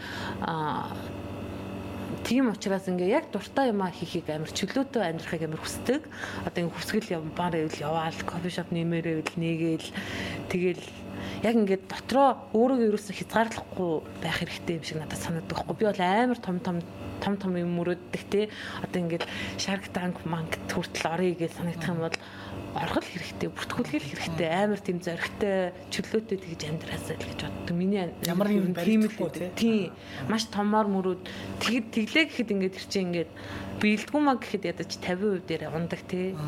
Тийм 2.25 2.53
учраас 2.53 2.87
ингээ 2.87 3.17
яг 3.17 3.25
дуртай 3.33 3.73
юм 3.73 3.81
а 3.83 3.91
хийхийг 3.91 4.29
амар 4.29 4.53
чөлөөтэй 4.53 5.03
амьдрахыг 5.03 5.43
амар 5.49 5.61
хүсдэг. 5.61 6.03
Одоо 6.47 6.61
ингээ 6.69 6.77
хүсгэл 6.77 7.15
явбаар 7.17 7.55
ивэл 7.65 7.81
яваал 7.81 8.21
кофе 8.29 8.51
шоп 8.53 8.69
нэмээрээ 8.71 9.15
ивэл 9.19 9.37
нэгээл 9.41 9.89
тэгэл 10.53 10.85
яг 11.43 11.55
ингээд 11.57 11.85
дотроо 11.89 12.53
өөрийгөө 12.53 12.89
ерөөсө 12.93 13.13
хязгаарлахгүй 13.17 13.93
байх 14.21 14.37
хэрэгтэй 14.37 14.77
юм 14.77 14.85
шиг 14.85 14.99
надад 15.01 15.21
санагддаг 15.21 15.57
байхгүй. 15.65 15.77
Би 15.81 15.85
бол 15.89 16.03
амар 16.05 16.39
том 16.39 16.57
том 16.61 16.77
том 17.21 17.37
том 17.37 17.55
юм 17.57 17.77
мөрөддөг 17.79 18.23
те. 18.33 18.49
Одоо 18.83 18.99
ингээд 19.05 19.25
Shark 19.61 19.93
Tank 19.93 20.25
манг 20.25 20.57
хүртэл 20.73 21.07
орё 21.13 21.37
гэж 21.37 21.53
санагдах 21.55 21.93
юм 21.93 22.01
бол 22.01 22.17
оргол 22.75 23.03
хэрэгтэй, 23.03 23.51
бүртгүүлгэл 23.51 24.09
хэрэгтэй, 24.15 24.49
амар 24.49 24.81
тийм 24.81 24.99
зоригтой, 25.03 25.75
чөлөөтэй 25.91 26.39
тэгж 26.39 26.63
амьдраасаа 26.71 27.17
л 27.19 27.27
гэж 27.27 27.41
боддог. 27.43 27.75
Миний 27.75 28.07
ямар 28.25 28.49
юм 28.55 28.71
баримтгүй 28.73 29.51
тийм 29.59 29.91
маш 30.31 30.47
томоор 30.55 30.87
мөрөөд 30.87 31.23
тэгэд 31.67 31.87
тэглээ 31.91 32.25
гэхэд 32.31 32.53
ингээд 32.55 32.75
тэр 32.79 32.87
чинь 32.87 33.07
ингээд 33.11 33.31
биелдэггүй 33.83 34.23
маа 34.23 34.39
гэхэд 34.39 34.71
ядаж 34.71 34.91
50% 35.03 35.51
дээр 35.51 35.63
ундаг 35.75 36.01
тий. 36.07 36.39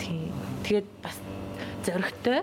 Тийм. 0.00 0.32
Тэгээд 0.64 0.88
бас 1.04 1.20
зоригтой 1.84 2.40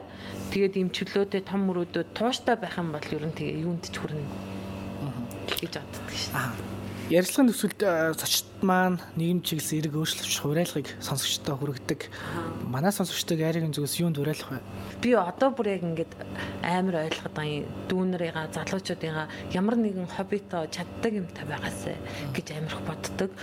тэгээд 0.54 0.78
ийм 0.78 0.90
чөлөөтэй 0.94 1.42
том 1.42 1.66
мөрөөдөд 1.66 2.14
тууштай 2.14 2.56
байх 2.62 2.78
юм 2.78 2.94
бол 2.94 3.10
ер 3.10 3.26
нь 3.26 3.34
тэгээ 3.34 3.64
юунд 3.66 3.90
ч 3.90 3.96
хүрнэ 3.98 4.22
гэж 5.50 5.74
боддог 5.82 6.10
шин. 6.14 6.36
Аа. 6.36 6.79
Ярилцлагын 7.10 7.50
төсөлд 7.50 7.82
э, 7.82 8.14
зочд 8.14 8.46
маань 8.62 9.02
нийгэм 9.18 9.42
чиглэсэн 9.42 9.82
эрг 9.82 9.98
өөрчлөлт 9.98 10.30
хураалгыг 10.30 10.94
сонсогчдод 11.02 11.58
хүргэдэг. 11.58 12.06
Манай 12.70 12.94
сонсогчдод 12.94 13.42
айрын 13.42 13.74
зүгээс 13.74 13.98
юунд 13.98 14.22
хураалах 14.22 14.54
вэ? 14.54 14.62
Би 15.02 15.18
одоо 15.18 15.50
бүр 15.50 15.74
яг 15.74 15.82
ингээд 15.90 16.14
амар 16.62 17.10
ойлгоод 17.10 17.34
байгаа. 17.34 17.66
Дүүнэрийнхаа 17.90 18.54
залуучуудынхаа 18.54 19.26
ямар 19.58 19.82
нэгэн 19.82 20.06
хоббитоо 20.06 20.70
чаддаг 20.70 21.18
юмтай 21.18 21.50
байгаасаа 21.50 21.98
гэж 22.38 22.48
амар 22.54 22.78
их 22.78 22.82
боддог 22.86 23.34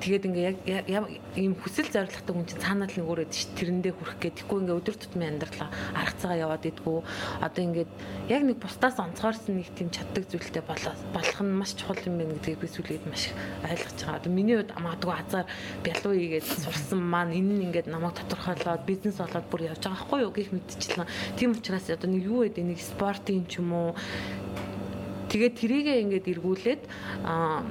тэгээд 0.00 0.24
ингээ 0.28 0.44
яг 0.92 1.08
ийм 1.36 1.56
хүсэл 1.56 1.88
зоригтой 1.92 2.32
хүн 2.32 2.48
чинь 2.48 2.62
цаанаа 2.62 2.88
л 2.88 3.04
өөрөө 3.04 3.28
ш 3.32 3.48
тэрэндээ 3.56 3.92
хүрэх 3.96 4.16
гээд 4.20 4.36
тэггүй 4.44 4.58
ингээ 4.64 4.78
өдөр 4.80 4.96
тутмын 4.96 5.30
амьдралаа 5.36 5.68
арга 5.96 6.20
цагаа 6.20 6.38
яваад 6.40 6.64
идэггүй 6.68 7.00
одоо 7.44 7.62
ингээд 7.64 7.90
яг 8.32 8.42
нэг 8.44 8.58
бусдаас 8.60 8.96
онцгойрсон 8.96 9.60
нэг 9.60 9.68
тийм 9.76 9.88
чаддаг 9.92 10.24
зүйлтэй 10.28 10.64
болох 10.64 11.38
нь 11.40 11.52
маш 11.52 11.76
чухал 11.76 12.00
юм 12.08 12.16
байна 12.16 12.36
гэдгийг 12.36 12.60
би 12.60 12.68
сүлээд 12.90 13.06
маш 13.06 13.30
ойлгож 13.62 13.98
байгаа. 14.02 14.18
Одоо 14.18 14.32
миний 14.32 14.56
хувьд 14.58 14.74
магадгүй 14.74 15.14
азар 15.14 15.46
бялуу 15.84 16.14
ийгээд 16.14 16.46
сурсан 16.46 16.98
маань 16.98 17.38
энэ 17.38 17.54
нь 17.54 17.64
ингээд 17.70 17.86
намайг 17.86 18.18
тодорхойлоод 18.18 18.82
бизнес 18.86 19.16
болоод 19.22 19.46
бүр 19.46 19.70
явж 19.70 19.82
байгаа 19.86 19.94
байхгүй 19.94 20.18
юу 20.26 20.32
гэх 20.34 20.50
мэдчихлээ. 20.50 21.06
Тийм 21.38 21.50
учраас 21.54 21.86
одоо 21.86 22.10
нэг 22.10 22.24
юу 22.26 22.42
гэдэг 22.42 22.64
нэг 22.66 22.80
спортын 22.82 23.46
ч 23.46 23.62
юм 23.62 23.70
уу 23.70 23.90
тэгээд 25.30 25.54
тэрийгээ 25.54 26.02
ингээд 26.02 26.26
эргүүлээд 26.34 26.82
аа 27.22 27.62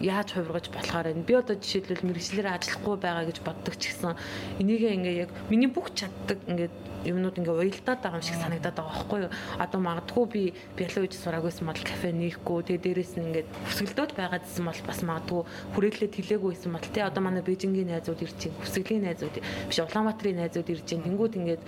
яаж 0.00 0.28
хувиргаж 0.32 0.72
болохоор 0.72 1.12
энэ 1.12 1.28
би 1.28 1.34
одоо 1.36 1.56
жишээлбэл 1.60 2.08
мэрэгчлэр 2.08 2.48
ажиллахгүй 2.48 2.96
байгаа 2.98 3.24
гэж 3.28 3.38
боддог 3.44 3.74
ч 3.76 3.92
гэсэн 3.92 4.16
энийгээ 4.64 4.96
ингээ 4.96 5.14
яг 5.28 5.30
миний 5.52 5.68
бүх 5.68 5.92
чаддаг 5.92 6.40
ингээ 6.48 6.72
юмнууд 7.04 7.38
ингээ 7.38 7.54
уялдаад 7.54 8.00
байгаа 8.02 8.18
юм 8.18 8.24
шиг 8.24 8.38
санагдаад 8.40 8.76
байгаа 8.76 8.94
байхгүй 8.94 9.20
юу. 9.24 9.32
Одоо 9.60 9.80
магадгүй 9.80 10.24
би 10.32 10.42
биологи 10.76 11.16
сураагүйсэн 11.16 11.66
бол 11.68 11.82
кафе 11.84 12.10
нээхгүй 12.12 12.58
тэгээ 12.64 12.84
дээрэс 12.84 13.12
нь 13.20 13.26
ингээ 13.28 13.44
хүсгэлдөөд 13.68 14.12
байгаа 14.16 14.40
гэсэн 14.42 14.64
бол 14.64 14.80
бас 14.88 15.00
магадгүй 15.04 15.42
хүрээлэлээ 15.74 16.10
тэлээгүй 16.16 16.50
байсан 16.52 16.72
бол 16.72 16.88
тий 16.88 17.04
одоо 17.04 17.22
манай 17.22 17.42
Бээжингийн 17.44 17.90
найзууд 17.92 18.24
ирж 18.24 18.36
чинь 18.40 18.56
хүсгэлийн 18.60 19.04
найзууд 19.04 19.36
биш 19.68 19.78
Улаанбаатарын 19.78 20.40
найзууд 20.40 20.68
ирж 20.72 20.84
чинь 20.88 21.04
тэнгууд 21.04 21.34
ингээ 21.36 21.58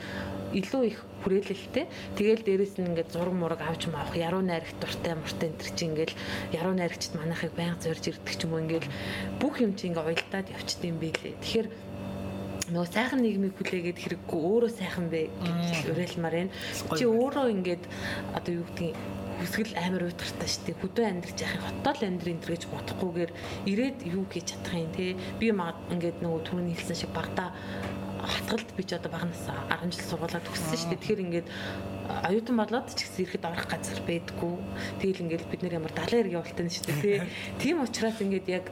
илүү 0.56 0.82
их 0.88 0.98
хүрээлэлтэй 1.26 1.86
тэгээл 2.14 2.46
дээрэс 2.46 2.74
нь 2.78 2.88
ингээ 2.94 3.10
зураг 3.10 3.34
мураг 3.34 3.60
авч 3.66 3.90
маах 3.90 4.14
яруу 4.14 4.40
найрагт 4.46 4.78
дуртай 4.78 5.18
муртай 5.18 5.50
энэ 5.50 5.58
чинь 5.74 5.90
ингээл 5.90 6.14
яруу 6.54 6.74
найрагчд 6.78 7.12
манайхыг 7.18 7.52
байнга 7.58 7.82
зорж 7.82 8.04
ирдэг 8.06 8.34
ч 8.38 8.46
юм 8.46 8.54
уу 8.54 8.62
ингээл 8.62 8.88
бүх 9.42 9.58
юм 9.58 9.74
чинь 9.74 9.90
ингээ 9.90 10.06
уялдаад 10.06 10.46
явчихдээ 10.54 10.90
юм 10.94 10.98
билээ 11.02 11.34
тэгэхээр 11.42 11.68
нөгөө 12.66 12.90
сайхан 12.90 13.20
нийгмийг 13.22 13.54
хүлээгээд 13.54 13.98
хэрэггүй 14.02 14.40
өөрөө 14.42 14.72
сайхан 14.74 15.06
бэ 15.06 15.30
гэж 15.38 15.86
уриалмаар 15.92 16.34
байна. 16.34 16.54
Чи 16.98 17.04
өөрөө 17.06 17.46
ингээд 17.54 17.84
одоо 18.34 18.52
юу 18.58 18.66
гэдгийг 18.66 18.98
хүсгэл 19.36 19.74
амар 19.78 20.02
уйтгартай 20.08 20.48
шүү 20.48 20.64
дээ. 20.66 20.80
Хөдөө 20.82 21.04
амьдрч 21.06 21.38
яхих 21.44 21.62
хотоо 21.62 21.92
л 21.94 22.06
амьдрын 22.08 22.34
энэ 22.40 22.46
гэж 22.48 22.62
бодохгүйгээр 22.72 23.32
ирээд 23.70 23.98
юу 24.10 24.24
хийж 24.26 24.46
чадах 24.56 24.74
юм 24.74 24.90
те. 24.96 25.14
Би 25.38 25.52
маа 25.52 25.76
ингээд 25.92 26.24
нөгөө 26.24 26.40
түрүүний 26.42 26.74
хэлсэн 26.74 26.96
шиг 26.96 27.12
багада 27.14 27.52
хатгалд 28.26 28.70
би 28.74 28.82
ч 28.82 28.96
одоо 28.96 29.12
багнаас 29.12 29.44
10 29.46 29.92
жил 29.92 30.06
сургуулаа 30.10 30.42
төгссөн 30.42 30.78
шүү 30.80 30.90
дээ. 30.90 31.00
Тэгэхээр 31.04 31.24
ингээд 31.26 31.48
оюутан 32.26 32.56
болоод 32.56 32.88
ч 32.96 33.06
гэсэн 33.06 33.22
ирэхэд 33.22 33.44
орох 33.46 33.66
газар 33.70 34.00
байдгүй. 34.02 34.54
Тэгэл 35.04 35.22
ингээд 35.22 35.44
бид 35.52 35.60
нэр 35.62 35.78
ямар 35.78 35.92
далайн 35.94 36.26
хэрэг 36.26 36.36
явуултаа 36.40 36.66
шүү 36.66 36.86
дээ. 37.04 37.22
Тийм 37.62 37.84
учраас 37.84 38.18
ингээд 38.18 38.46
яг 38.50 38.66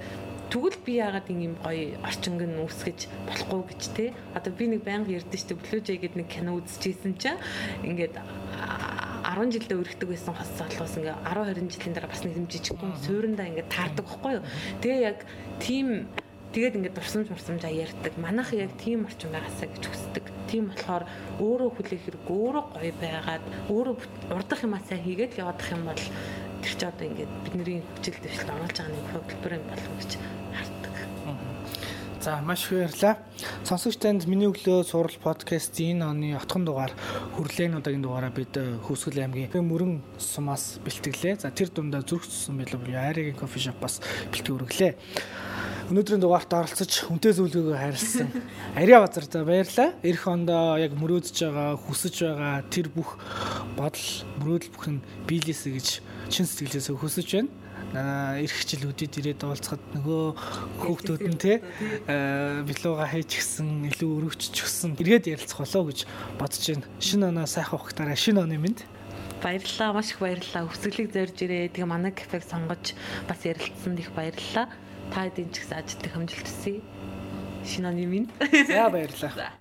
Тэгвэл 0.54 0.78
би 0.86 1.02
яагаад 1.02 1.26
ийм 1.34 1.58
гоё 1.58 1.98
орчинг 2.06 2.46
нь 2.46 2.62
үүсгэж 2.62 3.10
болохгүй 3.26 3.62
гэж 3.74 3.82
те. 3.90 4.14
Одоо 4.38 4.54
би 4.54 4.70
нэг 4.70 4.86
байнга 4.86 5.10
ярьдэн 5.10 5.34
штэ 5.34 5.58
Blue-Jay 5.58 5.98
гэдэг 5.98 6.14
нэг 6.14 6.30
кино 6.30 6.54
үзчихсэн 6.62 7.18
чинь 7.18 7.42
ингээд 7.82 8.22
10 9.34 9.50
жилдээ 9.50 9.82
өргөдөг 9.82 10.08
байсан 10.14 10.30
хос 10.38 10.54
залуус 10.54 10.94
ингээ 10.94 11.26
10 11.26 11.58
20 11.58 11.74
жилийн 11.74 11.94
дараа 11.98 12.06
бас 12.06 12.22
нэг 12.22 12.38
юм 12.38 12.46
жижигхэн 12.46 13.02
суурандаа 13.02 13.50
ингээ 13.50 13.66
таардаг 13.66 14.06
байхгүй 14.06 14.32
юу. 14.38 14.46
Тэгээ 14.78 15.00
яг 15.02 15.18
тийм 15.58 16.06
тэгээд 16.54 16.78
ингээд 16.78 16.96
дурсамж 17.02 17.34
мурсамжаа 17.34 17.74
ярьдаг. 17.74 18.14
Манайх 18.14 18.54
яг 18.54 18.70
тийм 18.78 19.10
орчин 19.10 19.34
байгаасаа 19.34 19.66
гэж 19.74 19.84
хүсдэг. 19.90 20.24
Тийм 20.46 20.70
болохоор 20.70 21.02
өөрөө 21.42 21.70
хүлээх 21.74 22.02
хэрэг, 22.06 22.30
өөрөө 22.30 22.64
гоё 22.78 22.94
байгаад, 23.02 23.44
өөрөө 23.74 23.94
урдах 24.30 24.62
юмаа 24.62 24.78
сайн 24.86 25.02
хийгээд 25.02 25.34
явах 25.34 25.66
юм 25.74 25.82
бол 25.82 25.98
тэр 26.64 26.74
чи 26.80 26.86
одоо 26.88 27.04
ингээд 27.04 27.32
бидний 27.44 27.84
хүчил 27.84 28.16
дэвшилд 28.24 28.48
оруулж 28.48 28.72
байгаа 28.72 28.96
нэг 28.96 29.06
хөтөлбөр 29.12 29.52
юм 29.60 29.64
болов 29.68 29.92
гэж 30.00 30.12
харддаг. 30.56 30.96
За 32.24 32.40
маш 32.40 32.64
их 32.64 32.72
баярлалаа. 32.72 33.20
Сонсогч 33.68 34.00
танд 34.00 34.24
миний 34.24 34.48
өглөө 34.48 34.88
сурал 34.88 35.12
подкастын 35.20 36.00
энэ 36.00 36.08
оны 36.08 36.28
отхон 36.40 36.64
дугаар 36.64 36.96
хүрлээн 37.36 37.76
удаагийн 37.76 38.00
дугаараа 38.00 38.32
бид 38.32 38.56
э, 38.56 38.80
Хүүсгэл 38.80 39.28
аймгийн 39.28 39.52
мөрөн 39.60 40.00
сумаас 40.16 40.80
бэлтгэлээ. 40.80 41.44
За 41.44 41.52
тэр 41.52 41.68
дундаа 41.68 42.00
зүрх 42.00 42.24
цусан 42.24 42.56
байлаа 42.56 42.80
буюу 42.80 42.96
Айрагийн 42.96 43.36
кофе 43.36 43.60
шопоос 43.60 44.00
бэлтгэл 44.32 44.56
өргөлээ. 44.56 44.92
Өнөөдрийн 45.92 46.24
дугаарт 46.24 46.48
оролцож 46.48 46.92
хүнтэй 47.04 47.36
зөвлөгөөгөө 47.36 47.76
хайрлсан 47.76 48.32
Ариа 48.80 49.04
базартай 49.04 49.44
баярлалаа. 49.44 49.92
Ирэх 50.00 50.24
ондоо 50.24 50.80
яг 50.80 50.96
мөрөөдөж 50.96 51.36
байгаа, 51.44 51.76
хүсэж 51.76 52.24
байгаа 52.24 52.64
тэр 52.72 52.88
бүх 52.88 53.20
бодол, 53.76 54.08
мөрөөдөл 54.40 54.72
бүх 54.72 54.86
нь 54.88 55.04
биелээсэ 55.28 55.68
гэж 55.76 55.88
чин 56.30 56.46
сэтгэлээсээ 56.46 56.96
хүсэж 56.96 57.28
байна 57.34 57.50
эрх 57.94 58.56
хичээлүүдэд 58.58 59.14
ирээд 59.22 59.40
уулзахад 59.46 59.82
нөгөө 59.94 60.24
хүүхдүүд 60.82 61.22
нь 61.30 61.38
те 61.38 61.62
билууга 62.66 63.06
хийж 63.06 63.30
гисэн 63.38 63.86
илүү 63.92 64.10
өргөжч 64.18 64.50
гисэн 64.50 64.98
эргээд 64.98 65.30
ярилцах 65.30 65.62
болоо 65.62 65.94
гэж 65.94 65.98
бодож 66.34 66.64
байна. 66.74 66.86
Шинэ 66.98 67.30
оноо 67.30 67.46
сайхан 67.46 67.78
ухтаараа 67.78 68.18
шинэ 68.18 68.42
оны 68.42 68.58
минь 68.58 68.82
баярлалаа 69.44 69.92
маш 69.92 70.10
их 70.10 70.18
баярлалаа. 70.24 70.72
Хүсгэлийг 70.72 71.12
зорж 71.12 71.36
ирээ. 71.44 71.68
Тэгээ 71.68 71.84
манай 71.84 72.16
кафег 72.16 72.42
сонгож 72.48 72.96
бас 73.28 73.40
ярилцсанд 73.44 74.00
их 74.00 74.10
баярлалаа. 74.16 74.72
Та 75.12 75.28
хэдийн 75.28 75.52
ч 75.52 75.60
гэсэн 75.60 75.84
ажилтны 75.84 76.08
хэмжилт 76.08 76.48
төсөй. 76.48 76.80
Шинэ 77.68 77.92
оны 77.92 78.08
минь. 78.08 78.28
За 78.64 78.88
баярлалаа. 78.88 79.52